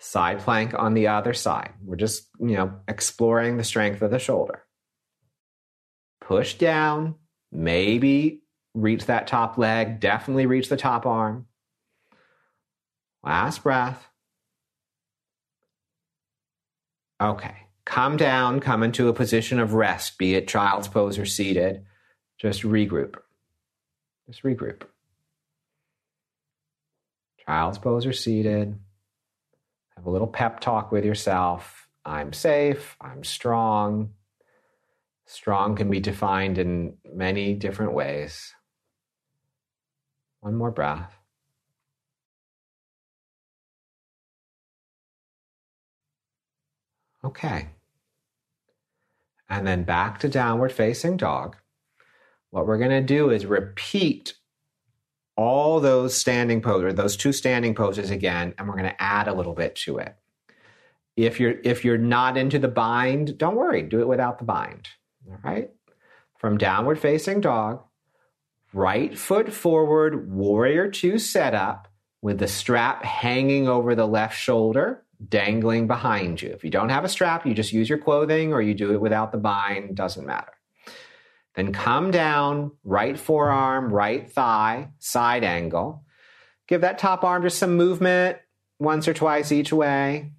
[0.02, 1.72] side plank on the other side.
[1.86, 4.64] We're just, you know, exploring the strength of the shoulder.
[6.20, 7.16] Push down,
[7.52, 8.42] maybe
[8.74, 11.46] reach that top leg, definitely reach the top arm.
[13.24, 14.08] Last breath.
[17.22, 17.56] Okay.
[17.86, 21.86] Calm down, come into a position of rest, be it child's pose or seated.
[22.40, 23.18] Just regroup.
[24.28, 24.82] Just regroup.
[27.46, 28.80] Child's pose or seated.
[30.02, 31.88] Have a little pep talk with yourself.
[32.04, 32.98] I'm safe.
[33.00, 34.14] I'm strong.
[35.28, 38.52] Strong can be defined in many different ways.
[40.40, 41.14] One more breath.
[47.24, 47.68] Okay.
[49.48, 51.58] And then back to downward facing dog.
[52.50, 54.34] What we're going to do is repeat
[55.42, 59.34] all those standing poses, those two standing poses again, and we're going to add a
[59.34, 60.16] little bit to it.
[61.18, 64.88] If you're if you're not into the bind, don't worry, do it without the bind.
[65.28, 65.72] All right?
[66.38, 67.84] From downward facing dog,
[68.72, 71.88] right foot forward, warrior two setup
[72.22, 76.50] with the strap hanging over the left shoulder dangling behind you.
[76.50, 79.02] If you don't have a strap, you just use your clothing or you do it
[79.02, 80.54] without the bind, doesn't matter.
[81.56, 86.06] Then come down, right forearm, right thigh, side angle.
[86.68, 88.38] Give that top arm just some movement
[88.80, 90.32] once or twice each way.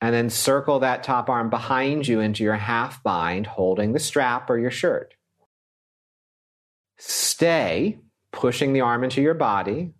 [0.00, 4.48] And then circle that top arm behind you into your half bind, holding the strap
[4.48, 5.14] or your shirt.
[6.98, 7.98] Stay
[8.32, 9.92] pushing the arm into your body,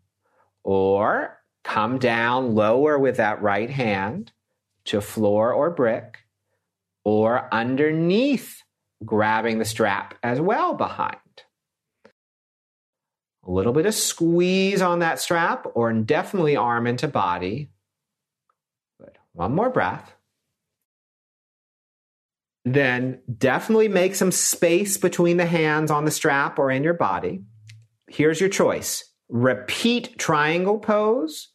[0.62, 4.30] or Come down lower with that right hand
[4.84, 6.18] to floor or brick,
[7.02, 8.62] or underneath,
[9.04, 11.16] grabbing the strap as well behind.
[13.46, 17.70] A little bit of squeeze on that strap, or definitely arm into body.
[19.00, 19.18] Good.
[19.32, 20.14] One more breath.
[22.64, 27.42] Then definitely make some space between the hands on the strap or in your body.
[28.08, 31.48] Here's your choice repeat triangle pose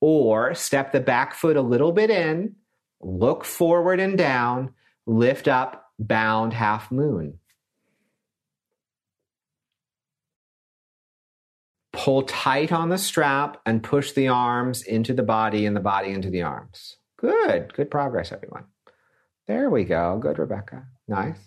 [0.00, 2.56] or step the back foot a little bit in,
[3.00, 4.72] look forward and down,
[5.06, 7.38] lift up, bound half moon.
[11.92, 16.10] Pull tight on the strap and push the arms into the body and the body
[16.10, 16.96] into the arms.
[17.16, 18.66] Good, good progress, everyone.
[19.48, 20.18] There we go.
[20.20, 20.86] Good, Rebecca.
[21.08, 21.38] Nice.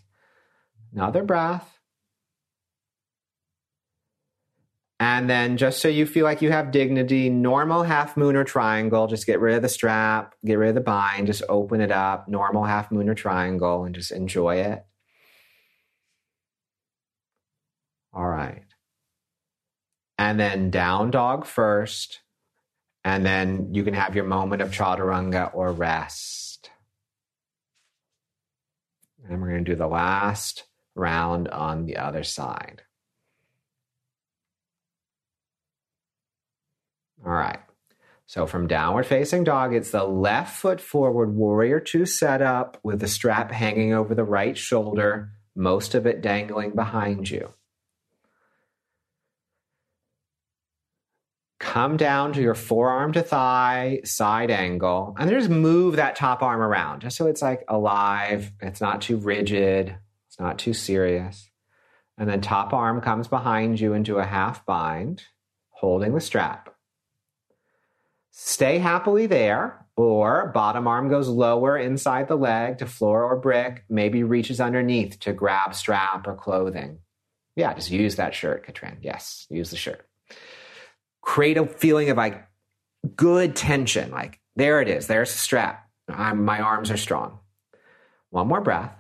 [0.94, 1.81] Another breath.
[5.02, 9.08] And then just so you feel like you have dignity, normal half moon or triangle,
[9.08, 12.28] just get rid of the strap, get rid of the bind, just open it up,
[12.28, 14.86] normal half moon or triangle, and just enjoy it.
[18.14, 18.66] All right.
[20.20, 22.20] And then down dog first.
[23.04, 26.70] And then you can have your moment of chaturanga or rest.
[29.28, 32.84] And we're going to do the last round on the other side.
[37.26, 37.60] All right.
[38.26, 43.08] So from downward facing dog, it's the left foot forward warrior two setup with the
[43.08, 47.54] strap hanging over the right shoulder, most of it dangling behind you.
[51.60, 56.62] Come down to your forearm to thigh side angle and just move that top arm
[56.62, 58.52] around just so it's like alive.
[58.62, 59.96] It's not too rigid.
[60.28, 61.50] It's not too serious.
[62.18, 65.24] And then top arm comes behind you into a half bind,
[65.70, 66.71] holding the strap.
[68.32, 73.84] Stay happily there, or bottom arm goes lower inside the leg to floor or brick,
[73.90, 77.00] maybe reaches underneath to grab strap or clothing.
[77.58, 79.00] Yeah, just use that shirt, Katrin.
[79.02, 80.08] Yes, use the shirt.
[81.22, 82.48] Create a feeling of like
[83.16, 84.12] good tension.
[84.12, 85.08] Like, there it is.
[85.08, 85.88] There's the strap.
[86.08, 87.40] I'm, my arms are strong.
[88.30, 88.96] One more breath.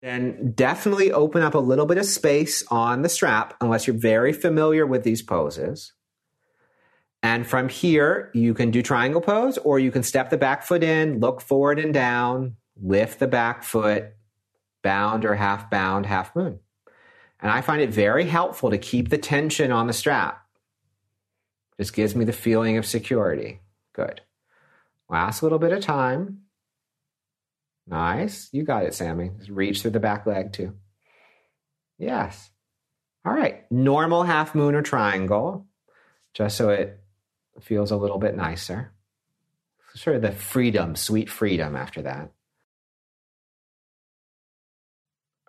[0.00, 4.32] Then definitely open up a little bit of space on the strap unless you're very
[4.32, 5.92] familiar with these poses.
[7.22, 10.84] And from here, you can do triangle pose or you can step the back foot
[10.84, 14.12] in, look forward and down, lift the back foot,
[14.82, 16.60] bound or half bound, half moon.
[17.40, 20.44] And I find it very helpful to keep the tension on the strap.
[21.78, 23.60] Just gives me the feeling of security.
[23.92, 24.20] Good.
[25.08, 26.42] Last little bit of time.
[27.86, 28.48] Nice.
[28.52, 29.30] You got it, Sammy.
[29.38, 30.74] Just reach through the back leg too.
[31.98, 32.50] Yes.
[33.24, 33.70] All right.
[33.70, 35.66] Normal half moon or triangle,
[36.34, 37.00] just so it
[37.62, 38.92] feels a little bit nicer.
[39.94, 42.30] Sort of the freedom, sweet freedom after that.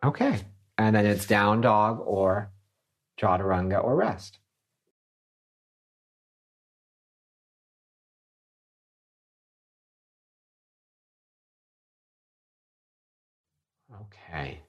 [0.03, 0.39] Okay.
[0.77, 2.51] And then it's down dog or
[3.19, 4.39] chaturanga or rest.
[14.01, 14.61] Okay.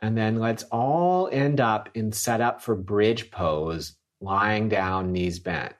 [0.00, 5.74] And then let's all end up in setup for bridge pose, lying down, knees bent.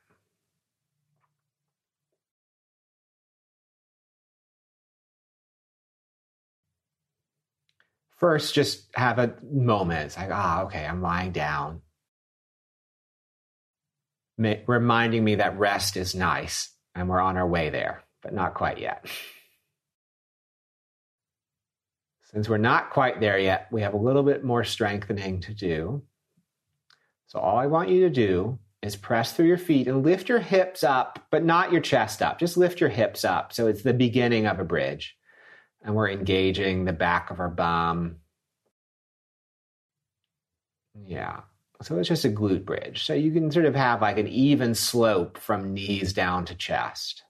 [8.19, 10.07] First, just have a moment.
[10.07, 11.83] It's like, ah, okay, I'm lying down.
[14.39, 18.79] reminding me that rest is nice and we're on our way there, but not quite
[18.79, 19.07] yet.
[22.33, 26.03] Since we're not quite there yet, we have a little bit more strengthening to do.
[27.29, 30.39] So, all I want you to do is press through your feet and lift your
[30.39, 32.39] hips up, but not your chest up.
[32.39, 33.53] Just lift your hips up.
[33.53, 35.18] So, it's the beginning of a bridge.
[35.89, 38.16] And we're engaging the back of our bum.
[41.07, 41.41] Yeah.
[41.80, 43.05] So, it's just a glute bridge.
[43.05, 47.22] So, you can sort of have like an even slope from knees down to chest.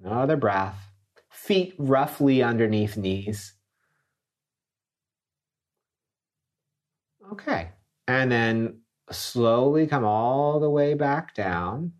[0.00, 0.76] Another breath.
[1.28, 3.54] Feet roughly underneath knees.
[7.32, 7.70] Okay.
[8.06, 11.94] And then slowly come all the way back down.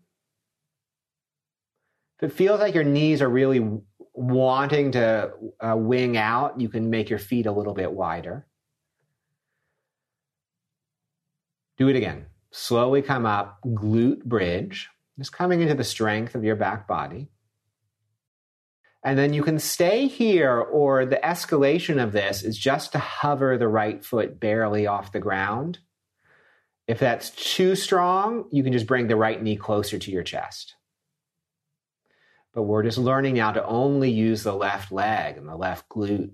[2.21, 3.81] If it feels like your knees are really
[4.15, 8.47] wanting to uh, wing out, you can make your feet a little bit wider.
[11.77, 12.27] Do it again.
[12.51, 14.89] Slowly come up, glute bridge,
[15.19, 17.29] just coming into the strength of your back body.
[19.03, 23.57] And then you can stay here, or the escalation of this is just to hover
[23.57, 25.79] the right foot barely off the ground.
[26.87, 30.75] If that's too strong, you can just bring the right knee closer to your chest.
[32.55, 36.31] But we're just learning now to only use the left leg and the left glute.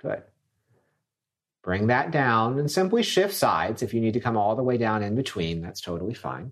[0.00, 0.24] Good.
[1.62, 3.82] Bring that down and simply shift sides.
[3.82, 6.50] If you need to come all the way down in between, that's totally fine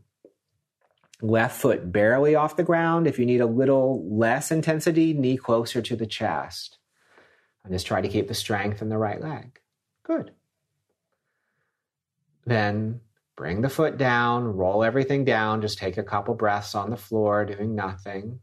[1.23, 3.07] left foot barely off the ground.
[3.07, 6.79] If you need a little less intensity, knee closer to the chest.
[7.65, 9.61] And just try to keep the strength in the right leg.
[10.03, 10.33] Good.
[12.47, 13.01] Then
[13.37, 17.45] bring the foot down, roll everything down, just take a couple breaths on the floor,
[17.45, 18.41] doing nothing.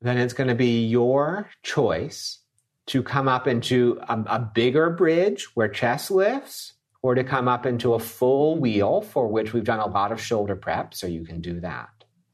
[0.00, 2.38] Then it's going to be your choice
[2.86, 7.66] to come up into a, a bigger bridge where chest lifts or to come up
[7.66, 11.24] into a full wheel for which we've done a lot of shoulder prep, so you
[11.24, 11.88] can do that.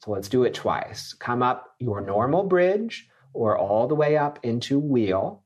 [0.05, 1.15] So let's do it twice.
[1.15, 5.43] Come up your normal bridge or all the way up into wheel.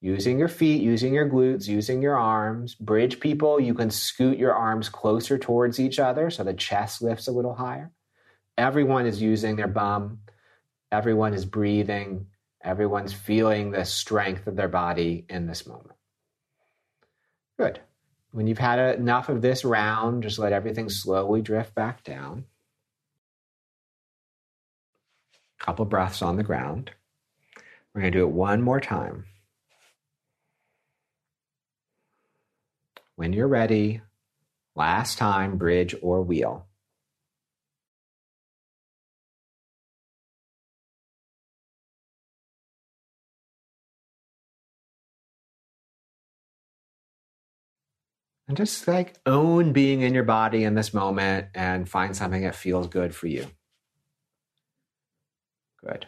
[0.00, 2.74] using your feet, using your glutes, using your arms.
[2.76, 7.26] Bridge people, you can scoot your arms closer towards each other so the chest lifts
[7.28, 7.90] a little higher.
[8.58, 10.20] Everyone is using their bum.
[10.92, 12.26] Everyone is breathing.
[12.62, 15.96] Everyone's feeling the strength of their body in this moment.
[17.58, 17.80] Good.
[18.32, 22.44] When you've had enough of this round, just let everything slowly drift back down.
[25.58, 26.90] Couple breaths on the ground.
[27.94, 29.24] We're going to do it one more time.
[33.14, 34.02] When you're ready,
[34.74, 36.66] last time, bridge or wheel.
[48.48, 52.54] And just like own being in your body in this moment and find something that
[52.54, 53.46] feels good for you.
[55.84, 56.06] Good.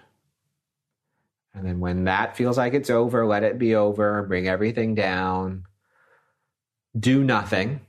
[1.52, 5.64] And then when that feels like it's over, let it be over, bring everything down.
[6.98, 7.80] Do nothing.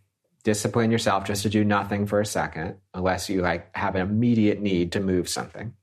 [0.44, 4.60] Discipline yourself just to do nothing for a second, unless you like have an immediate
[4.60, 5.76] need to move something.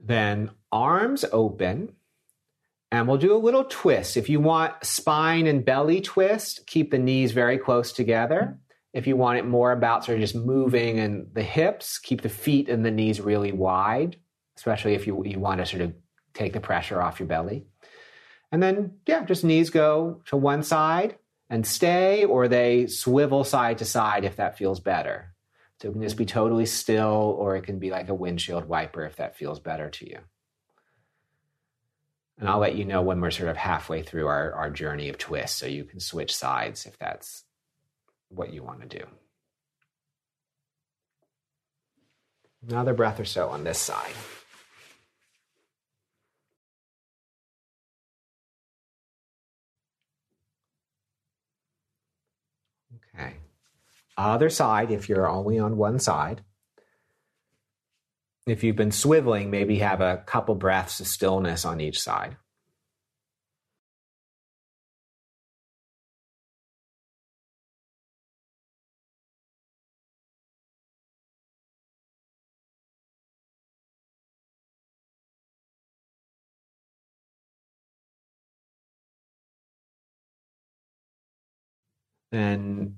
[0.00, 1.94] Then arms open
[2.96, 4.16] and we'll do a little twist.
[4.16, 8.58] If you want spine and belly twist, keep the knees very close together.
[8.92, 12.28] If you want it more about sort of just moving and the hips, keep the
[12.28, 14.16] feet and the knees really wide,
[14.56, 15.94] especially if you, you want to sort of
[16.32, 17.66] take the pressure off your belly.
[18.50, 21.18] And then, yeah, just knees go to one side
[21.50, 25.34] and stay, or they swivel side to side if that feels better.
[25.80, 29.04] So it can just be totally still, or it can be like a windshield wiper
[29.04, 30.18] if that feels better to you.
[32.38, 35.16] And I'll let you know when we're sort of halfway through our, our journey of
[35.16, 37.44] twists so you can switch sides if that's
[38.28, 39.06] what you want to do.
[42.68, 44.12] Another breath or so on this side.
[53.14, 53.36] Okay.
[54.18, 56.42] Other side, if you're only on one side
[58.46, 62.36] if you've been swiveling, maybe have a couple breaths of stillness on each side.
[82.32, 82.96] Then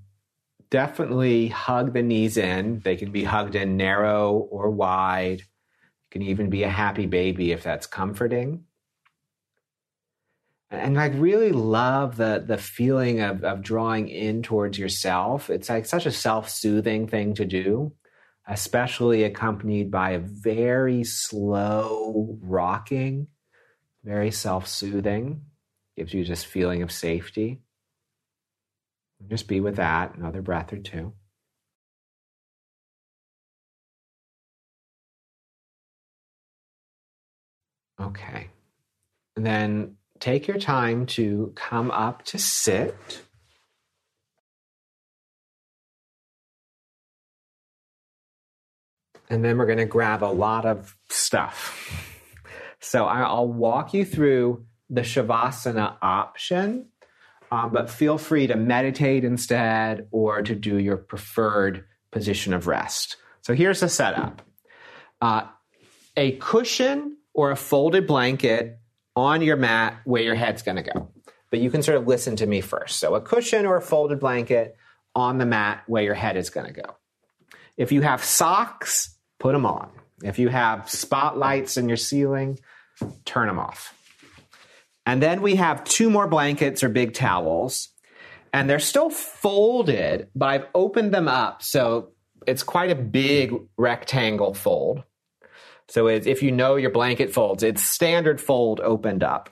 [0.70, 2.80] definitely hug the knees in.
[2.80, 5.40] They can be hugged in narrow or wide.
[5.40, 8.64] You can even be a happy baby if that's comforting.
[10.70, 15.48] And I really love the the feeling of of drawing in towards yourself.
[15.48, 17.94] It's like such a self-soothing thing to do,
[18.46, 23.28] especially accompanied by a very slow rocking,
[24.04, 25.42] very self-soothing.
[25.96, 27.62] Gives you just feeling of safety.
[29.26, 31.12] Just be with that, another breath or two.
[38.00, 38.48] Okay.
[39.36, 43.22] And then take your time to come up to sit.
[49.28, 52.14] And then we're going to grab a lot of stuff.
[52.80, 56.86] So I'll walk you through the Shavasana option
[57.50, 63.16] um, but feel free to meditate instead or to do your preferred position of rest.
[63.42, 64.42] So here's the setup
[65.20, 65.42] uh,
[66.16, 68.78] a cushion or a folded blanket
[69.16, 71.10] on your mat where your head's going to go.
[71.50, 72.98] But you can sort of listen to me first.
[72.98, 74.76] So a cushion or a folded blanket
[75.14, 76.96] on the mat where your head is going to go.
[77.76, 79.90] If you have socks, put them on.
[80.22, 82.58] If you have spotlights in your ceiling,
[83.24, 83.94] turn them off.
[85.08, 87.88] And then we have two more blankets or big towels.
[88.52, 91.62] And they're still folded, but I've opened them up.
[91.62, 92.10] So
[92.46, 95.02] it's quite a big rectangle fold.
[95.88, 99.48] So if you know your blanket folds, it's standard fold opened up.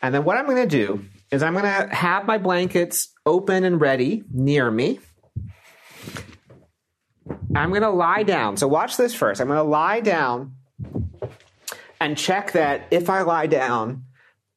[0.00, 3.64] And then what I'm going to do is I'm going to have my blankets open
[3.64, 5.00] and ready near me.
[7.54, 8.56] I'm going to lie down.
[8.56, 9.42] So watch this first.
[9.42, 10.54] I'm going to lie down
[12.00, 14.04] and check that if I lie down,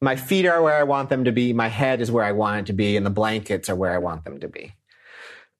[0.01, 2.61] my feet are where I want them to be, my head is where I want
[2.61, 4.73] it to be, and the blankets are where I want them to be.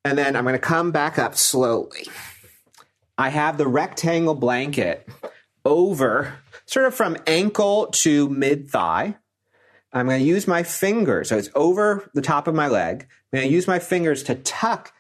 [0.06, 2.08] And then I'm going to come back up slowly.
[3.18, 5.08] I have the rectangle blanket
[5.66, 6.36] over,
[6.66, 9.16] sort of from ankle to mid thigh.
[9.92, 13.08] I'm going to use my fingers, so it's over the top of my leg.
[13.34, 14.94] I'm going to use my fingers to tuck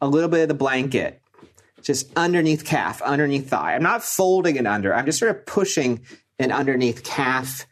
[0.00, 1.22] a little bit of the blanket
[1.82, 3.74] just underneath calf, underneath thigh.
[3.74, 6.02] I'm not folding it under, I'm just sort of pushing
[6.38, 7.66] and underneath calf,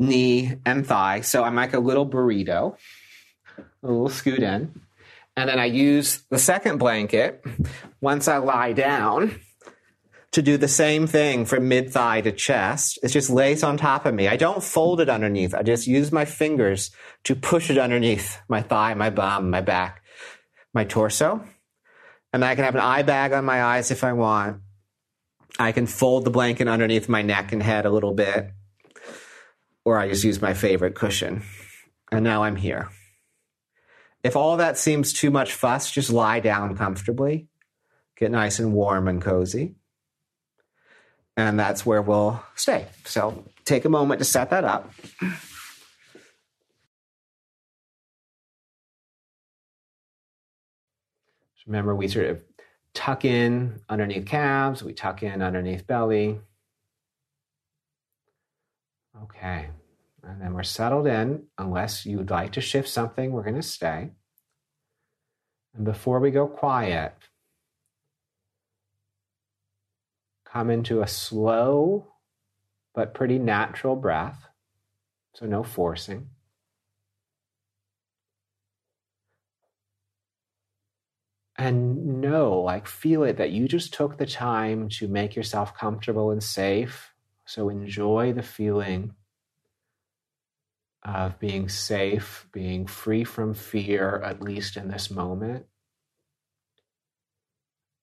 [0.00, 1.20] knee, and thigh.
[1.20, 2.76] So I'm like a little burrito,
[3.58, 4.80] a little scoot in.
[5.36, 7.44] And then I use the second blanket
[8.00, 9.38] once I lie down
[10.32, 12.98] to do the same thing from mid thigh to chest.
[13.02, 14.26] It just lays on top of me.
[14.26, 15.54] I don't fold it underneath.
[15.54, 16.90] I just use my fingers
[17.24, 20.02] to push it underneath my thigh, my bum, my back,
[20.72, 21.44] my torso.
[22.32, 24.60] And I can have an eye bag on my eyes if I want.
[25.58, 28.52] I can fold the blanket underneath my neck and head a little bit.
[29.84, 31.42] Or I just use my favorite cushion.
[32.12, 32.90] And now I'm here.
[34.22, 37.48] If all that seems too much fuss, just lie down comfortably,
[38.16, 39.76] get nice and warm and cozy.
[41.36, 42.86] And that's where we'll stay.
[43.04, 44.92] So take a moment to set that up.
[51.70, 52.42] Remember, we sort of
[52.94, 56.40] tuck in underneath calves, we tuck in underneath belly.
[59.22, 59.70] Okay.
[60.22, 61.44] And then we're settled in.
[61.58, 64.10] Unless you would like to shift something, we're going to stay.
[65.74, 67.14] And before we go quiet,
[70.44, 72.06] come into a slow
[72.94, 74.46] but pretty natural breath.
[75.34, 76.30] So, no forcing.
[81.56, 86.30] And know, like, feel it that you just took the time to make yourself comfortable
[86.30, 87.12] and safe.
[87.50, 89.16] So, enjoy the feeling
[91.02, 95.66] of being safe, being free from fear, at least in this moment.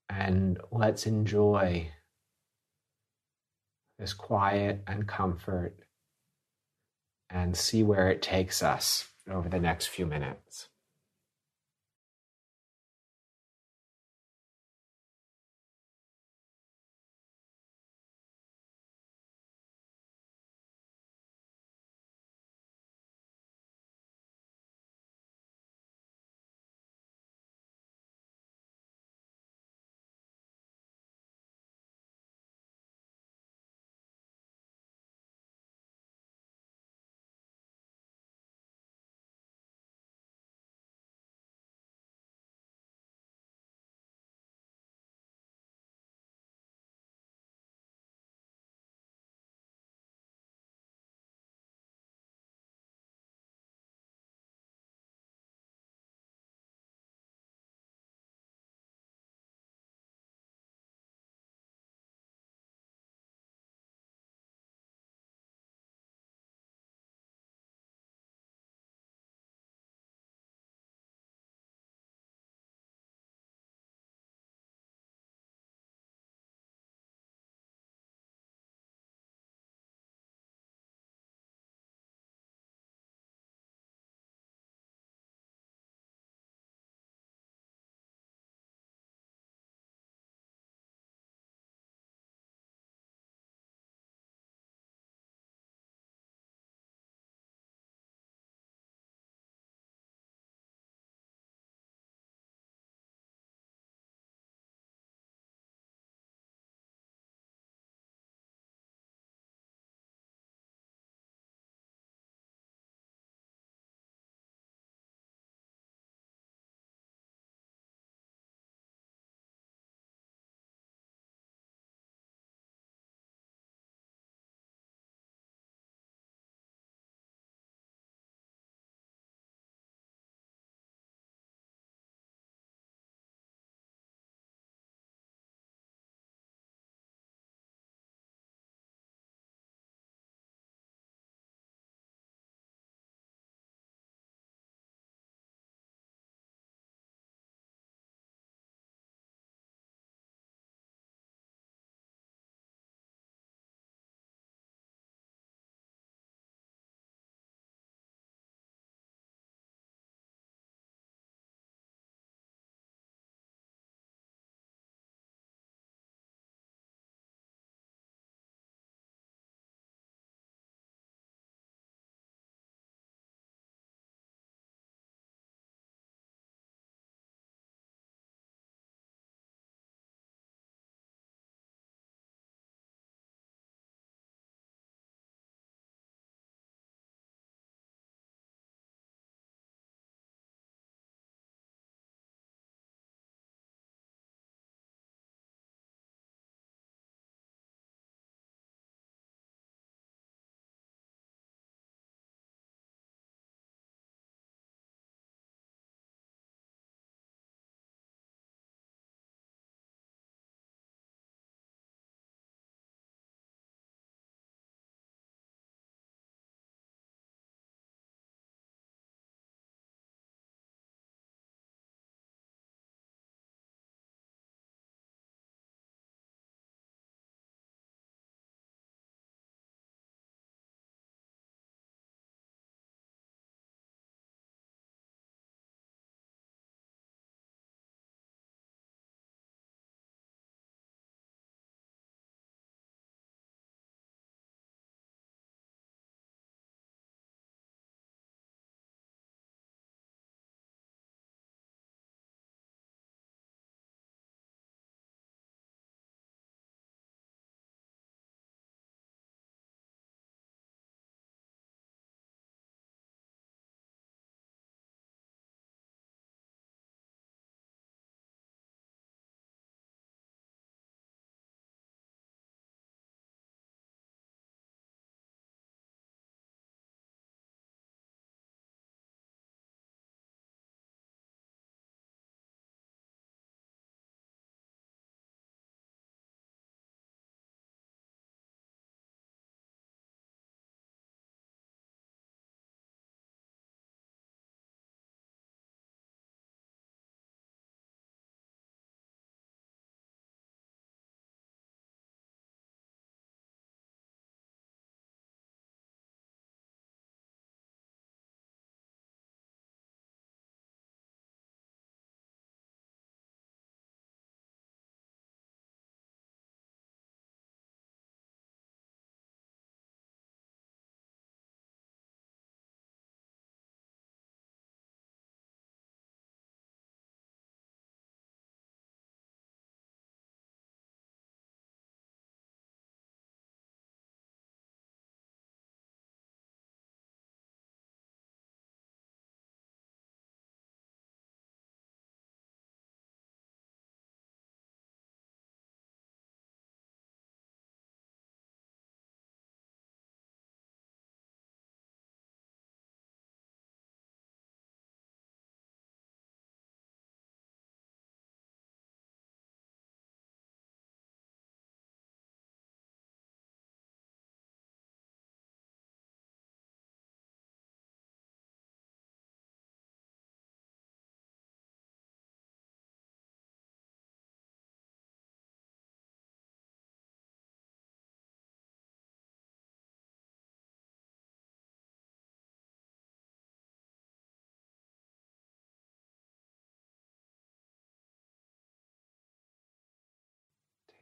[0.10, 1.94] And let's enjoy
[3.98, 5.80] this quiet and comfort
[7.30, 10.68] and see where it takes us over the next few minutes.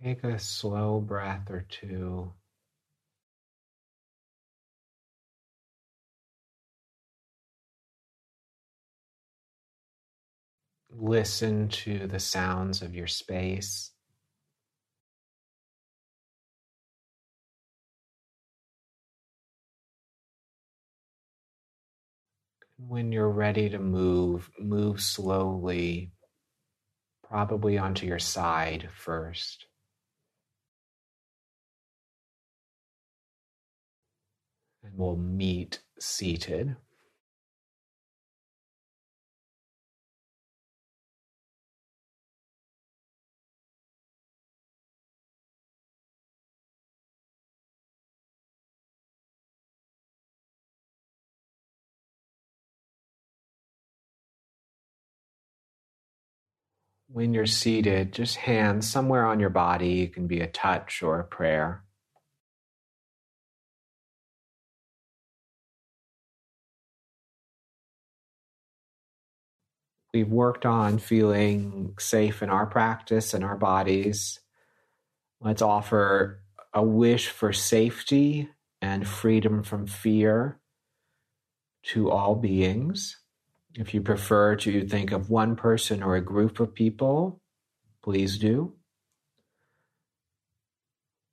[0.06, 2.32] Take a slow breath or two.
[10.92, 13.94] Listen to the sounds of your space.
[22.78, 26.12] When you're ready to move, move slowly,
[27.28, 29.66] probably onto your side first.
[34.96, 36.78] We'll meet seated.
[57.10, 60.04] When you're seated, just hands somewhere on your body.
[60.04, 61.85] It can be a touch or a prayer.
[70.16, 74.40] We've worked on feeling safe in our practice and our bodies.
[75.42, 76.40] Let's offer
[76.74, 78.48] a wish for safety
[78.82, 80.62] and freedom from fear
[81.88, 83.18] to all beings.
[83.74, 87.42] If you prefer to think of one person or a group of people,
[88.02, 88.72] please do.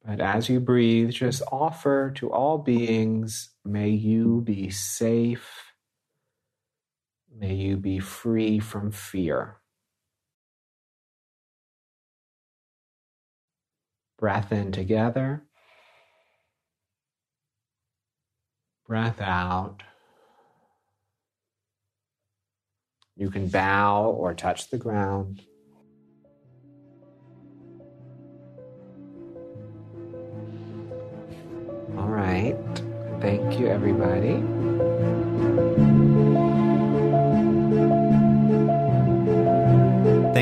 [0.05, 5.62] But as you breathe, just offer to all beings, may you be safe.
[7.39, 9.57] May you be free from fear.
[14.19, 15.45] Breath in together.
[18.87, 19.83] Breath out.
[23.17, 25.43] You can bow or touch the ground.
[31.97, 32.57] All right.
[33.21, 34.92] Thank you, everybody.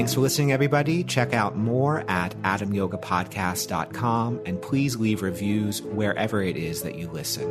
[0.01, 1.05] Thanks for listening, everybody.
[1.05, 7.46] Check out more at adamyogapodcast.com and please leave reviews wherever it is that you listen.